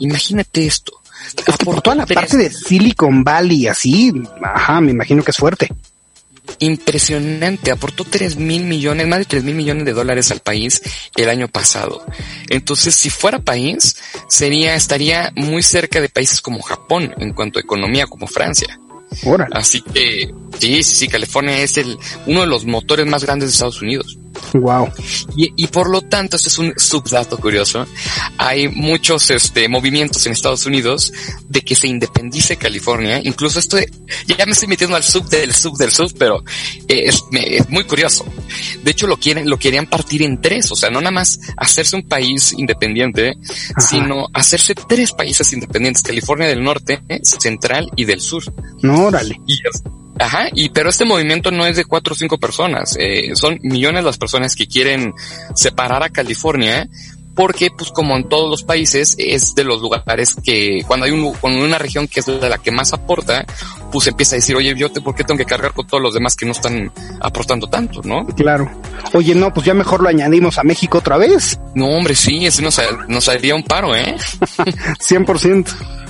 Imagínate 0.00 0.66
esto. 0.66 0.97
Es 1.26 1.34
que 1.34 1.44
por 1.44 1.54
Aportó 1.54 1.82
toda 1.82 1.96
la 1.96 2.06
parte 2.06 2.36
de 2.36 2.50
Silicon 2.50 3.24
Valley, 3.24 3.66
así, 3.66 4.12
ajá, 4.42 4.80
me 4.80 4.92
imagino 4.92 5.22
que 5.22 5.30
es 5.30 5.36
fuerte. 5.36 5.68
impresionante, 6.60 7.70
aportó 7.70 8.04
3 8.04 8.36
mil 8.36 8.64
millones, 8.64 9.06
más 9.06 9.18
de 9.20 9.24
3 9.26 9.44
mil 9.44 9.54
millones 9.54 9.84
de 9.84 9.92
dólares 9.92 10.30
al 10.30 10.40
país 10.40 10.80
el 11.16 11.28
año 11.28 11.48
pasado. 11.48 12.04
Entonces, 12.48 12.94
si 12.94 13.10
fuera 13.10 13.38
país, 13.38 13.96
sería, 14.28 14.74
estaría 14.74 15.32
muy 15.36 15.62
cerca 15.62 16.00
de 16.00 16.08
países 16.08 16.40
como 16.40 16.62
Japón 16.62 17.14
en 17.18 17.32
cuanto 17.32 17.58
a 17.58 17.62
economía, 17.62 18.06
como 18.06 18.26
Francia. 18.26 18.78
Órale. 19.24 19.54
Así 19.56 19.82
que, 19.82 20.32
sí, 20.58 20.82
sí, 20.82 20.96
sí, 20.96 21.08
California 21.08 21.58
es 21.58 21.76
el, 21.78 21.98
uno 22.26 22.40
de 22.40 22.46
los 22.46 22.64
motores 22.64 23.06
más 23.06 23.24
grandes 23.24 23.50
de 23.50 23.52
Estados 23.52 23.82
Unidos. 23.82 24.17
Wow. 24.54 24.88
Y, 25.36 25.52
y 25.56 25.66
por 25.68 25.90
lo 25.90 26.02
tanto, 26.02 26.36
este 26.36 26.48
es 26.48 26.58
un 26.58 26.72
subdato 26.76 27.36
curioso. 27.38 27.86
Hay 28.38 28.68
muchos 28.68 29.30
este, 29.30 29.68
movimientos 29.68 30.24
en 30.26 30.32
Estados 30.32 30.66
Unidos 30.66 31.12
de 31.48 31.60
que 31.62 31.74
se 31.74 31.86
independice 31.88 32.56
California. 32.56 33.20
Incluso 33.22 33.58
esto, 33.58 33.78
ya 34.26 34.46
me 34.46 34.52
estoy 34.52 34.68
metiendo 34.68 34.96
al 34.96 35.02
sub 35.02 35.28
del 35.28 35.54
sub 35.54 35.76
del 35.76 35.90
sub, 35.92 36.12
pero 36.18 36.42
eh, 36.88 37.02
es, 37.06 37.22
me- 37.30 37.56
es 37.56 37.68
muy 37.68 37.84
curioso. 37.84 38.24
De 38.82 38.90
hecho, 38.90 39.06
lo 39.06 39.16
quieren, 39.16 39.48
lo 39.48 39.58
querían 39.58 39.86
partir 39.86 40.22
en 40.22 40.40
tres. 40.40 40.70
O 40.72 40.76
sea, 40.76 40.90
no 40.90 41.00
nada 41.00 41.10
más 41.10 41.38
hacerse 41.56 41.96
un 41.96 42.06
país 42.08 42.52
independiente, 42.56 43.34
sino 43.78 44.28
hacerse 44.32 44.74
tres 44.74 45.12
países 45.12 45.52
independientes. 45.52 46.02
California 46.02 46.46
del 46.48 46.62
Norte, 46.62 47.02
eh, 47.08 47.20
Central 47.22 47.90
y 47.96 48.04
del 48.04 48.20
Sur. 48.20 48.42
No, 48.82 49.04
órale. 49.06 49.40
Y 49.46 49.58
Ajá, 50.18 50.48
y 50.52 50.68
pero 50.70 50.90
este 50.90 51.04
movimiento 51.04 51.50
no 51.50 51.66
es 51.66 51.76
de 51.76 51.84
cuatro 51.84 52.14
o 52.14 52.16
cinco 52.16 52.38
personas, 52.38 52.96
eh, 52.98 53.30
son 53.34 53.58
millones 53.62 54.04
las 54.04 54.18
personas 54.18 54.56
que 54.56 54.66
quieren 54.66 55.14
separar 55.54 56.02
a 56.02 56.10
California 56.10 56.88
porque 57.38 57.70
pues 57.70 57.92
como 57.92 58.16
en 58.16 58.28
todos 58.28 58.50
los 58.50 58.64
países 58.64 59.14
es 59.16 59.54
de 59.54 59.62
los 59.62 59.80
lugares 59.80 60.34
que 60.42 60.82
cuando 60.88 61.06
hay 61.06 61.12
un, 61.12 61.32
cuando 61.34 61.64
una 61.64 61.78
región 61.78 62.08
que 62.08 62.18
es 62.18 62.26
la, 62.26 62.48
la 62.48 62.58
que 62.58 62.72
más 62.72 62.92
aporta, 62.92 63.46
pues 63.92 64.08
empieza 64.08 64.34
a 64.34 64.38
decir, 64.38 64.56
oye, 64.56 64.74
yo 64.76 64.90
te, 64.90 65.00
¿por 65.00 65.14
qué 65.14 65.22
tengo 65.22 65.38
que 65.38 65.44
cargar 65.44 65.72
con 65.72 65.86
todos 65.86 66.02
los 66.02 66.14
demás 66.14 66.34
que 66.34 66.46
no 66.46 66.50
están 66.50 66.90
aportando 67.20 67.68
tanto, 67.68 68.00
no? 68.02 68.26
Claro. 68.26 68.68
Oye, 69.12 69.36
no, 69.36 69.54
pues 69.54 69.66
ya 69.66 69.72
mejor 69.72 70.02
lo 70.02 70.08
añadimos 70.08 70.58
a 70.58 70.64
México 70.64 70.98
otra 70.98 71.16
vez. 71.16 71.60
No, 71.76 71.86
hombre, 71.86 72.16
sí, 72.16 72.44
eso 72.44 72.60
nos, 72.60 72.80
nos 73.06 73.28
haría 73.28 73.54
un 73.54 73.62
paro, 73.62 73.94
¿eh? 73.94 74.16
100%. 74.98 76.07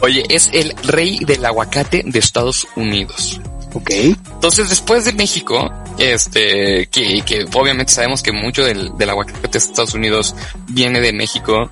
Oye, 0.00 0.24
es 0.28 0.50
el 0.52 0.74
rey 0.84 1.18
del 1.20 1.44
aguacate 1.44 2.02
de 2.04 2.18
Estados 2.18 2.66
Unidos. 2.76 3.40
Ok. 3.74 3.90
Entonces, 3.90 4.70
después 4.70 5.04
de 5.04 5.12
México, 5.12 5.70
este, 5.98 6.86
que, 6.86 7.22
que 7.22 7.44
obviamente 7.54 7.92
sabemos 7.92 8.22
que 8.22 8.30
mucho 8.30 8.64
del, 8.64 8.96
del 8.96 9.10
aguacate 9.10 9.48
de 9.48 9.58
Estados 9.58 9.94
Unidos 9.94 10.34
viene 10.68 11.00
de 11.00 11.12
México, 11.12 11.70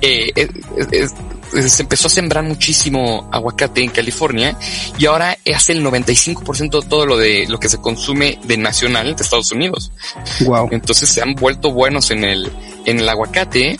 eh, 0.00 0.32
eh, 0.34 0.48
eh, 0.92 1.08
eh, 1.54 1.68
se 1.68 1.82
empezó 1.82 2.08
a 2.08 2.10
sembrar 2.10 2.42
muchísimo 2.42 3.28
aguacate 3.30 3.82
en 3.82 3.90
California 3.90 4.56
y 4.98 5.06
ahora 5.06 5.36
hace 5.54 5.72
el 5.72 5.84
95% 5.84 6.82
de 6.82 6.88
todo 6.88 7.06
lo 7.06 7.16
de 7.16 7.46
lo 7.48 7.60
que 7.60 7.68
se 7.68 7.80
consume 7.80 8.38
de 8.44 8.56
nacional 8.56 9.14
de 9.14 9.22
Estados 9.22 9.52
Unidos. 9.52 9.92
Wow. 10.40 10.68
Entonces 10.72 11.08
se 11.08 11.22
han 11.22 11.34
vuelto 11.34 11.70
buenos 11.70 12.10
en 12.10 12.24
el, 12.24 12.50
en 12.84 12.98
el 12.98 13.08
aguacate. 13.08 13.78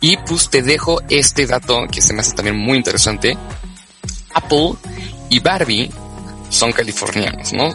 Y 0.00 0.16
pues 0.18 0.50
te 0.50 0.62
dejo 0.62 1.00
este 1.08 1.46
dato 1.46 1.86
que 1.90 2.02
se 2.02 2.12
me 2.12 2.20
hace 2.20 2.34
también 2.34 2.56
muy 2.56 2.76
interesante. 2.76 3.36
Apple 4.34 4.72
y 5.30 5.38
Barbie 5.40 5.90
son 6.50 6.72
californianos, 6.72 7.52
¿no? 7.52 7.68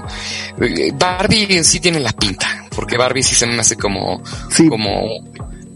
Eh, 0.61 0.91
Barbie 0.93 1.47
en 1.57 1.63
sí 1.65 1.79
tiene 1.79 1.99
la 1.99 2.11
pinta, 2.11 2.65
porque 2.75 2.97
Barbie 2.97 3.23
sí 3.23 3.35
se 3.35 3.45
me 3.47 3.59
hace 3.59 3.75
como, 3.75 4.21
Sí. 4.49 4.67
como 4.67 5.07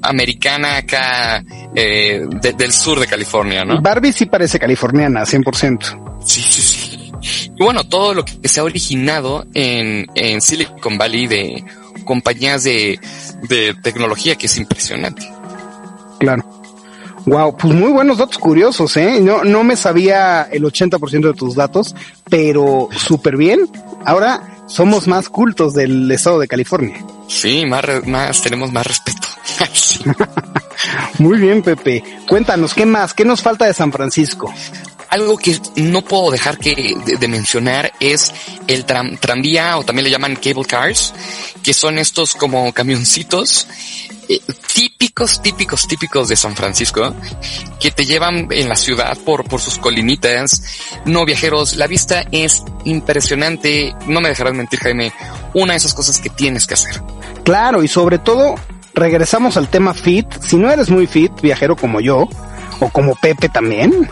americana 0.02 0.78
acá, 0.78 1.44
eh, 1.76 2.26
de- 2.42 2.54
del 2.54 2.72
sur 2.74 3.00
de 3.00 3.08
California, 3.08 3.64
¿no? 3.66 3.82
Barbie 3.82 4.12
sí 4.14 4.26
parece 4.26 4.60
californiana, 4.60 5.26
100%. 5.26 6.20
Sí, 6.26 6.42
sí, 6.42 6.62
sí. 6.62 7.12
Y 7.58 7.64
bueno, 7.64 7.84
todo 7.86 8.14
lo 8.14 8.26
que 8.26 8.48
se 8.50 8.60
ha 8.60 8.64
originado 8.64 9.46
en, 9.54 10.08
en 10.16 10.42
Silicon 10.42 10.98
Valley 10.98 11.28
de 11.28 11.64
compañías 12.04 12.64
de, 12.66 13.00
de 13.48 13.74
tecnología 13.76 14.36
que 14.36 14.48
es 14.48 14.58
impresionante. 14.58 15.26
Claro. 16.24 16.44
Wow, 17.26 17.56
pues 17.56 17.74
muy 17.74 17.92
buenos 17.92 18.18
datos 18.18 18.38
curiosos, 18.38 18.98
¿eh? 18.98 19.20
No, 19.22 19.44
no 19.44 19.64
me 19.64 19.76
sabía 19.78 20.44
el 20.44 20.64
80% 20.64 21.22
de 21.22 21.34
tus 21.34 21.56
datos, 21.56 21.96
pero 22.30 22.90
súper 22.98 23.38
bien. 23.38 23.62
Ahora 24.06 24.64
somos 24.68 25.08
más 25.08 25.30
cultos 25.30 25.74
del 25.74 26.12
estado 26.12 26.40
de 26.40 26.48
California. 26.48 27.06
Sí, 27.28 27.66
más, 27.66 27.84
más, 28.06 28.42
tenemos 28.42 28.72
más 28.72 28.86
respeto. 28.86 29.28
Sí. 29.74 30.04
Muy 31.20 31.38
bien, 31.38 31.62
Pepe. 31.62 32.04
Cuéntanos, 32.28 32.74
¿qué 32.74 32.86
más? 32.86 33.14
¿Qué 33.14 33.26
nos 33.26 33.42
falta 33.42 33.66
de 33.66 33.74
San 33.74 33.92
Francisco? 33.92 34.52
Algo 35.14 35.38
que 35.38 35.60
no 35.76 36.02
puedo 36.02 36.32
dejar 36.32 36.58
que, 36.58 36.98
de, 37.20 37.28
mencionar 37.28 37.94
es 38.00 38.34
el 38.68 38.84
tranvía 38.84 39.78
o 39.78 39.84
también 39.84 40.06
le 40.06 40.10
llaman 40.10 40.36
cable 40.36 40.66
cars, 40.66 41.14
que 41.62 41.72
son 41.76 42.00
estos 42.00 42.34
como 42.34 42.74
camioncitos 42.74 43.68
eh, 44.28 44.40
típicos, 44.74 45.40
típicos, 45.44 45.88
típicos 45.88 46.30
de 46.30 46.36
San 46.36 46.56
Francisco, 46.56 47.14
que 47.80 47.92
te 47.92 48.06
llevan 48.06 48.48
en 48.50 48.68
la 48.68 48.76
ciudad 48.76 49.16
por, 49.24 49.44
por 49.44 49.62
sus 49.62 49.78
colinitas. 49.78 50.64
No, 51.06 51.26
viajeros, 51.26 51.76
la 51.76 51.86
vista 51.86 52.26
es 52.32 52.64
impresionante. 52.84 53.94
No 54.08 54.20
me 54.20 54.30
dejarás 54.30 54.56
mentir, 54.56 54.80
Jaime. 54.80 55.14
Una 55.54 55.74
de 55.74 55.78
esas 55.78 55.94
cosas 55.94 56.20
que 56.20 56.32
tienes 56.32 56.66
que 56.66 56.74
hacer. 56.74 57.04
Claro, 57.44 57.84
y 57.84 57.88
sobre 57.88 58.18
todo, 58.18 58.56
regresamos 58.96 59.58
al 59.58 59.70
tema 59.70 59.94
fit. 59.94 60.26
Si 60.42 60.56
no 60.56 60.72
eres 60.72 60.90
muy 60.90 61.06
fit, 61.06 61.32
viajero 61.42 61.76
como 61.76 62.02
yo, 62.02 62.28
o 62.84 62.90
como 62.90 63.16
Pepe 63.16 63.50
también, 63.50 64.10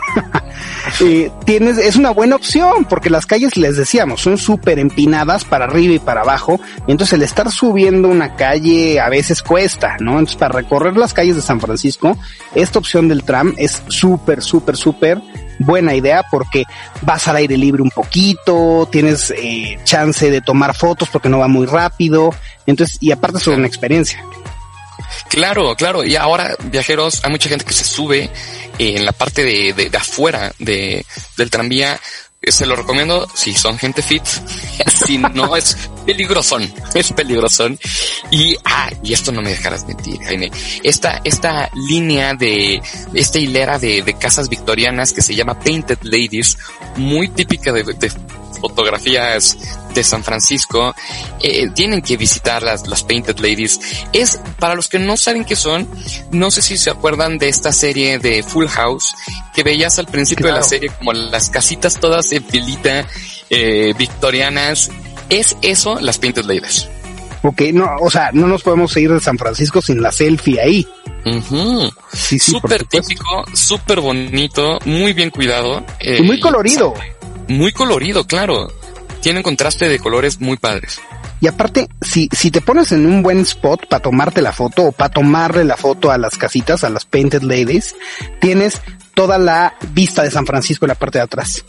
eh, 1.00 1.30
tienes, 1.44 1.78
es 1.78 1.96
una 1.96 2.10
buena 2.10 2.36
opción 2.36 2.86
porque 2.88 3.10
las 3.10 3.26
calles, 3.26 3.56
les 3.56 3.76
decíamos, 3.76 4.22
son 4.22 4.38
súper 4.38 4.78
empinadas 4.78 5.44
para 5.44 5.66
arriba 5.66 5.94
y 5.94 5.98
para 5.98 6.22
abajo. 6.22 6.58
Y 6.86 6.92
entonces 6.92 7.14
el 7.14 7.22
estar 7.22 7.50
subiendo 7.50 8.08
una 8.08 8.34
calle 8.36 8.98
a 9.00 9.08
veces 9.08 9.42
cuesta, 9.42 9.96
¿no? 10.00 10.12
Entonces 10.12 10.36
para 10.36 10.54
recorrer 10.54 10.96
las 10.96 11.12
calles 11.12 11.36
de 11.36 11.42
San 11.42 11.60
Francisco, 11.60 12.16
esta 12.54 12.78
opción 12.78 13.08
del 13.08 13.24
tram 13.24 13.54
es 13.58 13.82
súper, 13.88 14.42
súper, 14.42 14.76
súper 14.76 15.20
buena 15.58 15.94
idea 15.94 16.24
porque 16.30 16.64
vas 17.02 17.28
al 17.28 17.36
aire 17.36 17.56
libre 17.56 17.82
un 17.82 17.90
poquito, 17.90 18.88
tienes 18.90 19.32
eh, 19.36 19.78
chance 19.84 20.30
de 20.30 20.40
tomar 20.40 20.74
fotos 20.74 21.08
porque 21.10 21.28
no 21.28 21.38
va 21.38 21.48
muy 21.48 21.66
rápido. 21.66 22.34
Entonces, 22.66 22.98
y 23.00 23.12
aparte 23.12 23.38
es 23.38 23.46
una 23.46 23.66
experiencia. 23.66 24.24
Claro, 25.28 25.74
claro. 25.76 26.04
Y 26.04 26.16
ahora, 26.16 26.56
viajeros, 26.64 27.20
hay 27.24 27.30
mucha 27.30 27.48
gente 27.48 27.64
que 27.64 27.72
se 27.72 27.84
sube 27.84 28.24
eh, 28.78 28.96
en 28.96 29.04
la 29.04 29.12
parte 29.12 29.42
de, 29.42 29.90
afuera 29.96 30.52
de, 30.58 31.04
del 31.36 31.50
tranvía. 31.50 32.00
Eh, 32.40 32.50
se 32.50 32.66
lo 32.66 32.74
recomiendo 32.74 33.28
si 33.34 33.54
son 33.54 33.78
gente 33.78 34.02
fit. 34.02 34.24
si 35.06 35.18
no, 35.18 35.56
es 35.56 35.76
peligrosón. 36.04 36.72
Es 36.94 37.12
peligrosón. 37.12 37.78
Y, 38.30 38.56
ah, 38.64 38.90
y 39.02 39.12
esto 39.12 39.30
no 39.32 39.42
me 39.42 39.50
dejarás 39.50 39.86
mentir, 39.86 40.20
Jaime. 40.22 40.50
Esta, 40.82 41.20
esta 41.24 41.70
línea 41.88 42.34
de, 42.34 42.82
esta 43.14 43.38
hilera 43.38 43.78
de, 43.78 44.02
de 44.02 44.14
casas 44.14 44.48
victorianas 44.48 45.12
que 45.12 45.22
se 45.22 45.34
llama 45.34 45.58
Painted 45.58 45.98
Ladies, 46.02 46.58
muy 46.96 47.28
típica 47.28 47.72
de, 47.72 47.84
de 47.84 48.10
fotografías 48.62 49.58
de 49.92 50.04
San 50.04 50.22
Francisco, 50.22 50.94
eh, 51.42 51.68
tienen 51.74 52.00
que 52.00 52.16
visitar 52.16 52.62
las, 52.62 52.86
las 52.86 53.02
Painted 53.02 53.38
Ladies. 53.38 53.80
Es, 54.12 54.40
para 54.58 54.74
los 54.74 54.88
que 54.88 55.00
no 55.00 55.16
saben 55.16 55.44
qué 55.44 55.56
son, 55.56 55.88
no 56.30 56.50
sé 56.50 56.62
si 56.62 56.78
se 56.78 56.90
acuerdan 56.90 57.38
de 57.38 57.48
esta 57.48 57.72
serie 57.72 58.20
de 58.20 58.42
Full 58.44 58.68
House, 58.68 59.14
que 59.52 59.64
veías 59.64 59.98
al 59.98 60.06
principio 60.06 60.46
de 60.46 60.52
la 60.52 60.62
serie 60.62 60.90
como 60.96 61.12
las 61.12 61.50
casitas 61.50 61.98
todas 61.98 62.30
en 62.32 62.44
filita, 62.44 63.06
eh, 63.50 63.92
victorianas. 63.98 64.90
Es 65.28 65.56
eso, 65.60 65.98
las 66.00 66.18
Painted 66.18 66.44
Ladies. 66.44 66.88
Ok, 67.42 67.62
no, 67.72 67.86
o 68.00 68.08
sea, 68.08 68.30
no 68.32 68.46
nos 68.46 68.62
podemos 68.62 68.96
ir 68.96 69.12
de 69.12 69.18
San 69.18 69.36
Francisco 69.36 69.82
sin 69.82 70.00
la 70.00 70.12
selfie 70.12 70.60
ahí. 70.60 70.88
Sí, 72.12 72.38
sí, 72.38 72.38
súper 72.38 72.84
típico, 72.84 73.44
súper 73.52 74.00
bonito, 74.00 74.78
muy 74.84 75.12
bien 75.12 75.30
cuidado. 75.30 75.84
y 76.00 76.22
muy 76.22 76.38
colorido. 76.38 76.94
Muy 77.48 77.72
colorido, 77.72 78.26
claro. 78.26 78.72
Tienen 79.20 79.42
contraste 79.42 79.88
de 79.88 79.98
colores 79.98 80.40
muy 80.40 80.56
padres. 80.56 81.00
Y 81.40 81.48
aparte, 81.48 81.88
si, 82.00 82.28
si 82.32 82.50
te 82.50 82.60
pones 82.60 82.92
en 82.92 83.04
un 83.06 83.22
buen 83.22 83.40
spot 83.40 83.86
para 83.88 84.02
tomarte 84.02 84.42
la 84.42 84.52
foto 84.52 84.84
o 84.84 84.92
para 84.92 85.10
tomarle 85.10 85.64
la 85.64 85.76
foto 85.76 86.10
a 86.10 86.18
las 86.18 86.36
casitas, 86.36 86.84
a 86.84 86.90
las 86.90 87.04
Painted 87.04 87.42
Ladies, 87.42 87.96
tienes 88.40 88.80
toda 89.14 89.38
la 89.38 89.74
vista 89.92 90.22
de 90.22 90.30
San 90.30 90.46
Francisco 90.46 90.84
en 90.84 90.90
la 90.90 90.94
parte 90.94 91.18
de 91.18 91.24
atrás. 91.24 91.64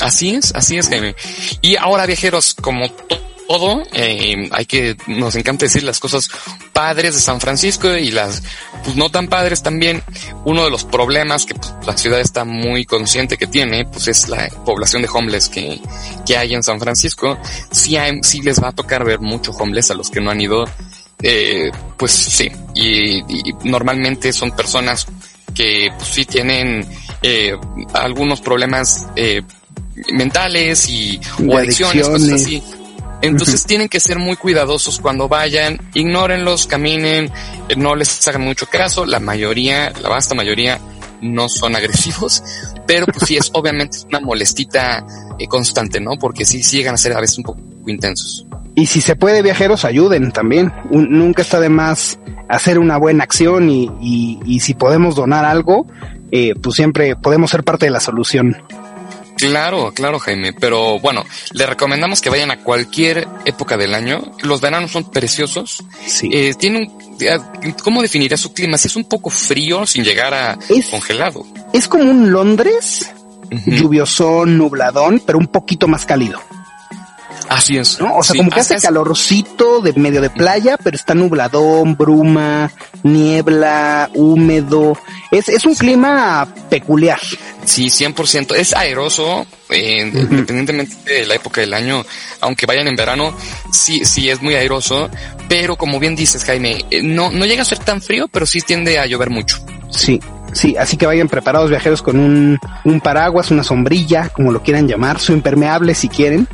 Así 0.00 0.34
es, 0.34 0.54
así 0.54 0.76
es, 0.76 0.88
Jaime. 0.88 1.14
Y 1.60 1.76
ahora, 1.76 2.06
viajeros, 2.06 2.54
como 2.54 2.86
todo, 3.50 3.82
eh, 3.94 4.48
hay 4.52 4.64
que, 4.64 4.96
nos 5.08 5.34
encanta 5.34 5.66
decir 5.66 5.82
las 5.82 5.98
cosas 5.98 6.28
padres 6.72 7.16
de 7.16 7.20
San 7.20 7.40
Francisco 7.40 7.96
y 7.96 8.12
las 8.12 8.44
pues 8.84 8.94
no 8.94 9.10
tan 9.10 9.26
padres 9.26 9.60
también. 9.60 10.04
Uno 10.44 10.62
de 10.62 10.70
los 10.70 10.84
problemas 10.84 11.46
que 11.46 11.54
pues, 11.56 11.74
la 11.84 11.96
ciudad 11.96 12.20
está 12.20 12.44
muy 12.44 12.84
consciente 12.84 13.36
que 13.36 13.48
tiene, 13.48 13.86
pues 13.86 14.06
es 14.06 14.28
la 14.28 14.48
población 14.64 15.02
de 15.02 15.08
homeless 15.12 15.48
que, 15.48 15.80
que 16.24 16.36
hay 16.36 16.54
en 16.54 16.62
San 16.62 16.78
Francisco. 16.78 17.36
Sí, 17.72 17.96
hay, 17.96 18.22
sí 18.22 18.40
les 18.40 18.62
va 18.62 18.68
a 18.68 18.72
tocar 18.72 19.04
ver 19.04 19.18
mucho 19.18 19.50
homeless 19.50 19.90
a 19.90 19.94
los 19.94 20.10
que 20.10 20.20
no 20.20 20.30
han 20.30 20.40
ido. 20.40 20.64
Eh, 21.20 21.72
pues 21.96 22.12
sí, 22.12 22.52
y, 22.76 23.18
y, 23.18 23.52
normalmente 23.64 24.32
son 24.32 24.52
personas 24.52 25.08
que 25.56 25.90
pues, 25.98 26.08
sí 26.08 26.24
tienen 26.24 26.86
eh, 27.20 27.56
algunos 27.94 28.40
problemas 28.40 29.08
eh, 29.16 29.42
mentales 30.12 30.88
y 30.88 31.20
o 31.48 31.58
adicciones, 31.58 32.08
cosas 32.08 32.30
así. 32.30 32.62
Entonces 33.22 33.64
tienen 33.64 33.88
que 33.88 34.00
ser 34.00 34.18
muy 34.18 34.36
cuidadosos 34.36 34.98
cuando 35.00 35.28
vayan, 35.28 35.78
ignórenlos, 35.94 36.66
caminen, 36.66 37.30
eh, 37.68 37.76
no 37.76 37.94
les 37.94 38.26
hagan 38.26 38.42
mucho 38.42 38.66
caso, 38.66 39.04
la 39.04 39.20
mayoría, 39.20 39.92
la 40.02 40.08
vasta 40.08 40.34
mayoría 40.34 40.80
no 41.20 41.48
son 41.48 41.76
agresivos, 41.76 42.42
pero 42.86 43.06
pues 43.06 43.26
sí 43.26 43.36
es 43.36 43.50
obviamente 43.54 43.98
una 44.08 44.20
molestita 44.20 45.04
eh, 45.38 45.46
constante, 45.46 46.00
¿no? 46.00 46.12
Porque 46.18 46.44
sí, 46.44 46.62
sí, 46.62 46.78
llegan 46.78 46.94
a 46.94 46.98
ser 46.98 47.12
a 47.12 47.20
veces 47.20 47.38
un 47.38 47.44
poco 47.44 47.60
intensos. 47.86 48.46
Y 48.74 48.86
si 48.86 49.00
se 49.00 49.16
puede, 49.16 49.42
viajeros, 49.42 49.84
ayuden 49.84 50.32
también. 50.32 50.72
nunca 50.90 51.42
está 51.42 51.60
de 51.60 51.68
más 51.68 52.18
hacer 52.48 52.78
una 52.78 52.96
buena 52.96 53.24
acción 53.24 53.68
y, 53.68 53.90
y, 54.44 54.60
si 54.60 54.74
podemos 54.74 55.14
donar 55.14 55.44
algo, 55.44 55.86
eh, 56.30 56.54
pues 56.60 56.76
siempre 56.76 57.16
podemos 57.16 57.50
ser 57.50 57.64
parte 57.64 57.86
de 57.86 57.90
la 57.90 58.00
solución. 58.00 58.56
Claro, 59.48 59.92
claro, 59.92 60.18
Jaime. 60.18 60.52
Pero 60.52 60.98
bueno, 61.00 61.24
le 61.52 61.66
recomendamos 61.66 62.20
que 62.20 62.30
vayan 62.30 62.50
a 62.50 62.58
cualquier 62.58 63.26
época 63.44 63.76
del 63.76 63.94
año. 63.94 64.22
Los 64.42 64.60
veranos 64.60 64.90
son 64.90 65.10
preciosos. 65.10 65.84
Sí. 66.06 66.28
Eh, 66.32 66.54
tiene 66.58 66.78
un, 66.78 67.16
eh, 67.20 67.38
¿cómo 67.82 68.02
definiría 68.02 68.36
su 68.36 68.52
clima? 68.52 68.78
Si 68.78 68.88
es 68.88 68.96
un 68.96 69.04
poco 69.04 69.30
frío 69.30 69.86
sin 69.86 70.04
llegar 70.04 70.34
a 70.34 70.58
congelado. 70.90 71.44
Es 71.72 71.88
como 71.88 72.04
un 72.04 72.32
Londres, 72.32 73.10
lluviosón, 73.66 74.58
nubladón, 74.58 75.22
pero 75.24 75.38
un 75.38 75.48
poquito 75.48 75.88
más 75.88 76.04
cálido. 76.04 76.40
Así 77.50 77.76
es. 77.76 77.98
¿No? 77.98 78.16
O 78.16 78.22
sea, 78.22 78.36
como 78.36 78.48
que 78.48 78.60
hace 78.60 78.76
calorcito 78.76 79.80
de 79.80 79.92
medio 79.94 80.20
de 80.20 80.30
playa, 80.30 80.76
pero 80.76 80.94
está 80.94 81.14
nubladón, 81.14 81.96
bruma, 81.96 82.70
niebla, 83.02 84.08
húmedo. 84.14 84.96
Es, 85.32 85.48
es 85.48 85.64
un 85.64 85.74
clima 85.74 86.46
peculiar. 86.70 87.18
Sí, 87.64 87.86
100%. 87.86 88.54
Es 88.54 88.72
aeroso, 88.72 89.44
eh, 89.68 90.12
independientemente 90.12 90.94
de 91.04 91.26
la 91.26 91.34
época 91.34 91.60
del 91.60 91.74
año, 91.74 92.06
aunque 92.40 92.66
vayan 92.66 92.86
en 92.86 92.94
verano, 92.94 93.36
sí, 93.72 94.04
sí 94.04 94.30
es 94.30 94.40
muy 94.40 94.54
aeroso, 94.54 95.10
pero 95.48 95.74
como 95.74 95.98
bien 95.98 96.14
dices, 96.14 96.44
Jaime, 96.44 96.84
eh, 96.88 97.02
no, 97.02 97.32
no 97.32 97.46
llega 97.46 97.62
a 97.62 97.64
ser 97.64 97.80
tan 97.80 98.00
frío, 98.00 98.28
pero 98.28 98.46
sí 98.46 98.60
tiende 98.60 99.00
a 99.00 99.06
llover 99.06 99.28
mucho. 99.30 99.58
Sí, 99.90 100.20
sí, 100.52 100.76
así 100.78 100.96
que 100.96 101.06
vayan 101.06 101.28
preparados 101.28 101.68
viajeros 101.68 102.00
con 102.00 102.16
un, 102.20 102.60
un 102.84 103.00
paraguas, 103.00 103.50
una 103.50 103.64
sombrilla, 103.64 104.28
como 104.28 104.52
lo 104.52 104.62
quieran 104.62 104.86
llamar, 104.86 105.18
su 105.18 105.32
impermeable 105.32 105.96
si 105.96 106.08
quieren. 106.08 106.46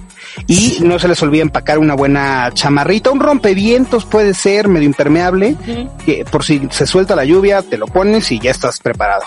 Y 0.46 0.78
no 0.80 0.98
se 0.98 1.08
les 1.08 1.22
olvide 1.22 1.42
empacar 1.42 1.78
una 1.78 1.94
buena 1.94 2.50
chamarrita, 2.52 3.10
un 3.10 3.20
rompevientos 3.20 4.04
puede 4.04 4.34
ser 4.34 4.68
medio 4.68 4.86
impermeable, 4.86 5.56
que 6.04 6.24
por 6.24 6.44
si 6.44 6.60
se 6.70 6.86
suelta 6.86 7.16
la 7.16 7.24
lluvia, 7.24 7.62
te 7.62 7.78
lo 7.78 7.86
pones 7.86 8.30
y 8.30 8.38
ya 8.38 8.50
estás 8.50 8.78
preparado. 8.78 9.24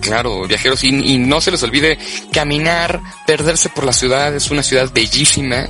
Claro, 0.00 0.46
viajeros, 0.46 0.82
y, 0.84 1.18
no 1.18 1.40
se 1.40 1.52
les 1.52 1.62
olvide 1.62 1.96
caminar, 2.32 3.00
perderse 3.26 3.68
por 3.68 3.84
la 3.84 3.92
ciudad, 3.92 4.34
es 4.34 4.50
una 4.50 4.62
ciudad 4.62 4.90
bellísima, 4.92 5.66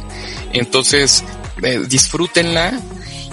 entonces 0.55 1.23
eh, 1.63 1.83
disfrútenla 1.87 2.73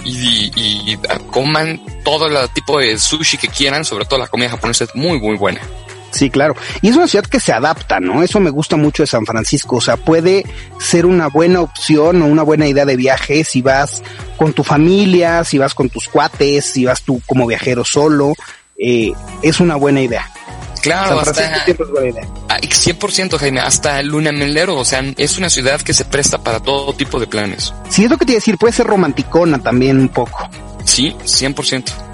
y, 0.04 0.50
y, 0.54 0.98
coman 1.30 1.80
todo 2.04 2.26
el 2.26 2.48
tipo 2.50 2.78
de 2.78 2.98
sushi 2.98 3.38
que 3.38 3.48
quieran, 3.48 3.84
sobre 3.84 4.04
todo 4.04 4.18
la 4.18 4.28
comida 4.28 4.50
japonesa 4.50 4.84
es 4.84 4.94
muy, 4.94 5.18
muy 5.18 5.36
buena. 5.36 5.60
Sí, 6.10 6.30
claro. 6.30 6.56
Y 6.82 6.88
es 6.88 6.96
una 6.96 7.06
ciudad 7.06 7.26
que 7.26 7.40
se 7.40 7.52
adapta, 7.52 8.00
¿no? 8.00 8.22
Eso 8.22 8.40
me 8.40 8.50
gusta 8.50 8.76
mucho 8.76 9.02
de 9.02 9.06
San 9.06 9.26
Francisco. 9.26 9.76
O 9.76 9.80
sea, 9.80 9.96
puede 9.96 10.44
ser 10.78 11.06
una 11.06 11.28
buena 11.28 11.60
opción 11.60 12.20
o 12.22 12.26
una 12.26 12.42
buena 12.42 12.66
idea 12.66 12.84
de 12.84 12.96
viaje 12.96 13.44
si 13.44 13.62
vas 13.62 14.02
con 14.36 14.52
tu 14.52 14.64
familia, 14.64 15.44
si 15.44 15.58
vas 15.58 15.74
con 15.74 15.88
tus 15.88 16.08
cuates, 16.08 16.66
si 16.66 16.84
vas 16.84 17.02
tú 17.02 17.22
como 17.26 17.46
viajero 17.46 17.84
solo. 17.84 18.34
Eh, 18.76 19.12
es 19.42 19.60
una 19.60 19.76
buena 19.76 20.00
idea. 20.00 20.30
Claro, 20.80 21.20
hasta 21.20 21.66
100% 21.66 23.38
Jaime, 23.38 23.60
hasta 23.60 24.02
Luna 24.02 24.32
Melero, 24.32 24.76
o 24.76 24.84
sea, 24.84 25.04
es 25.18 25.36
una 25.36 25.50
ciudad 25.50 25.80
que 25.82 25.92
se 25.92 26.06
presta 26.06 26.42
para 26.42 26.60
todo 26.60 26.94
tipo 26.94 27.20
de 27.20 27.26
planes. 27.26 27.74
Sí, 27.90 28.04
es 28.04 28.10
lo 28.10 28.16
que 28.16 28.24
te 28.24 28.32
iba 28.32 28.38
a 28.38 28.40
decir, 28.40 28.56
puede 28.56 28.72
ser 28.72 28.86
romanticona 28.86 29.58
también 29.58 29.98
un 29.98 30.08
poco. 30.08 30.48
Sí, 30.84 31.14
100%. 31.24 32.09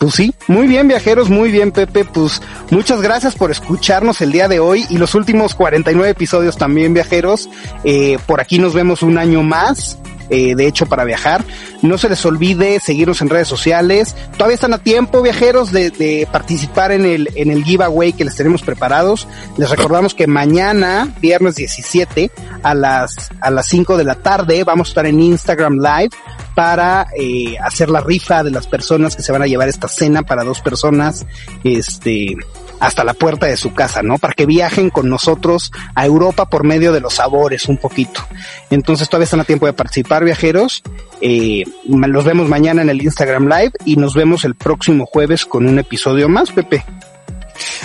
Pues 0.00 0.14
sí, 0.14 0.34
muy 0.48 0.66
bien 0.66 0.88
viajeros, 0.88 1.28
muy 1.28 1.50
bien 1.50 1.72
Pepe, 1.72 2.06
pues 2.06 2.40
muchas 2.70 3.02
gracias 3.02 3.34
por 3.34 3.50
escucharnos 3.50 4.22
el 4.22 4.32
día 4.32 4.48
de 4.48 4.58
hoy 4.58 4.86
y 4.88 4.96
los 4.96 5.14
últimos 5.14 5.54
49 5.54 6.08
episodios 6.08 6.56
también 6.56 6.94
viajeros. 6.94 7.50
Eh, 7.84 8.18
por 8.24 8.40
aquí 8.40 8.58
nos 8.58 8.72
vemos 8.72 9.02
un 9.02 9.18
año 9.18 9.42
más 9.42 9.98
eh, 10.30 10.54
de 10.54 10.66
hecho 10.66 10.86
para 10.86 11.04
viajar. 11.04 11.44
No 11.82 11.98
se 11.98 12.08
les 12.08 12.24
olvide 12.24 12.80
seguirnos 12.80 13.20
en 13.20 13.28
redes 13.28 13.48
sociales. 13.48 14.16
Todavía 14.38 14.54
están 14.54 14.72
a 14.72 14.78
tiempo, 14.78 15.20
viajeros, 15.20 15.70
de, 15.70 15.90
de 15.90 16.26
participar 16.32 16.92
en 16.92 17.04
el, 17.04 17.28
en 17.34 17.50
el 17.50 17.62
giveaway 17.62 18.14
que 18.14 18.24
les 18.24 18.36
tenemos 18.36 18.62
preparados. 18.62 19.28
Les 19.58 19.68
recordamos 19.68 20.14
que 20.14 20.26
mañana, 20.26 21.12
viernes 21.20 21.56
17, 21.56 22.30
a 22.62 22.74
las, 22.74 23.30
a 23.42 23.50
las 23.50 23.66
5 23.66 23.98
de 23.98 24.04
la 24.04 24.14
tarde, 24.14 24.64
vamos 24.64 24.88
a 24.88 24.90
estar 24.92 25.06
en 25.06 25.20
Instagram 25.20 25.74
Live 25.74 26.16
para 26.60 27.06
eh, 27.16 27.56
hacer 27.58 27.88
la 27.88 28.02
rifa 28.02 28.44
de 28.44 28.50
las 28.50 28.66
personas 28.66 29.16
que 29.16 29.22
se 29.22 29.32
van 29.32 29.40
a 29.40 29.46
llevar 29.46 29.70
esta 29.70 29.88
cena 29.88 30.24
para 30.24 30.44
dos 30.44 30.60
personas, 30.60 31.24
este, 31.64 32.36
hasta 32.80 33.02
la 33.02 33.14
puerta 33.14 33.46
de 33.46 33.56
su 33.56 33.72
casa, 33.72 34.02
¿no? 34.02 34.18
Para 34.18 34.34
que 34.34 34.44
viajen 34.44 34.90
con 34.90 35.08
nosotros 35.08 35.72
a 35.94 36.04
Europa 36.04 36.50
por 36.50 36.64
medio 36.64 36.92
de 36.92 37.00
los 37.00 37.14
sabores 37.14 37.64
un 37.64 37.78
poquito. 37.78 38.20
Entonces 38.68 39.08
todavía 39.08 39.24
están 39.24 39.40
a 39.40 39.44
tiempo 39.44 39.64
de 39.64 39.72
participar, 39.72 40.22
viajeros. 40.22 40.82
Eh, 41.22 41.64
los 41.86 42.24
vemos 42.26 42.46
mañana 42.46 42.82
en 42.82 42.90
el 42.90 43.00
Instagram 43.00 43.48
Live 43.48 43.72
y 43.86 43.96
nos 43.96 44.12
vemos 44.12 44.44
el 44.44 44.54
próximo 44.54 45.06
jueves 45.06 45.46
con 45.46 45.66
un 45.66 45.78
episodio 45.78 46.28
más, 46.28 46.50
Pepe. 46.50 46.84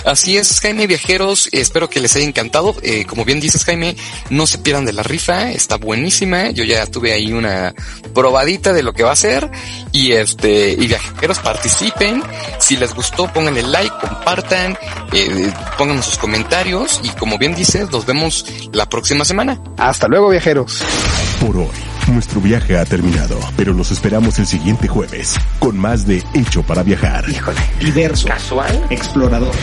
Así 0.06 0.38
es, 0.38 0.60
Jaime 0.60 0.88
Viajeros, 0.88 1.50
espero 1.52 1.90
que 1.90 2.00
les 2.00 2.16
haya 2.16 2.26
encantado. 2.26 2.76
Eh, 2.82 3.06
como 3.06 3.26
bien 3.26 3.40
dices, 3.40 3.64
Jaime, 3.66 3.96
no 4.30 4.48
se 4.48 4.58
pierdan 4.58 4.86
de 4.86 4.94
la 4.94 5.04
rifa, 5.04 5.52
está 5.52 5.78
buenísima. 5.78 6.52
Yo 6.52 6.64
ya 6.64 6.86
tuve 6.86 7.14
ahí 7.14 7.34
una 7.34 7.74
probadita 8.14 8.74
de 8.74 8.84
lo 8.84 8.94
que 8.94 9.04
va 9.04 9.12
a 9.12 9.16
ser. 9.16 9.50
Y 9.92 10.12
este, 10.12 10.72
y 10.72 10.88
viajeros 10.88 11.40
participen. 11.40 12.24
Si 12.60 12.78
les 12.78 12.94
gustó, 12.94 13.32
pónganle 13.32 13.64
like, 13.64 13.96
compartan, 14.02 14.78
eh, 15.14 15.52
pongan 15.78 16.04
sus 16.04 16.18
comentarios. 16.18 17.00
Y 17.04 17.10
como 17.10 17.38
bien 17.38 17.56
dices, 17.56 17.90
nos 17.92 18.06
vemos 18.06 18.46
la 18.72 18.88
próxima 18.88 19.26
semana. 19.26 19.60
Hasta 19.78 20.08
luego, 20.08 20.30
viajeros. 20.30 20.82
Por 21.40 21.58
hoy, 21.58 21.68
nuestro 22.08 22.42
viaje 22.42 22.78
ha 22.78 22.86
terminado, 22.86 23.40
pero 23.56 23.74
los 23.74 23.92
esperamos 23.92 24.40
el 24.40 24.46
siguiente 24.46 24.88
jueves 24.88 25.36
con 25.60 25.78
más 25.78 26.06
de 26.06 26.24
Hecho 26.34 26.64
para 26.64 26.84
Viajar. 26.84 27.26
Híjole, 27.30 27.60
diverso, 27.80 28.28
Casual. 28.28 28.88
explorador. 28.90 29.54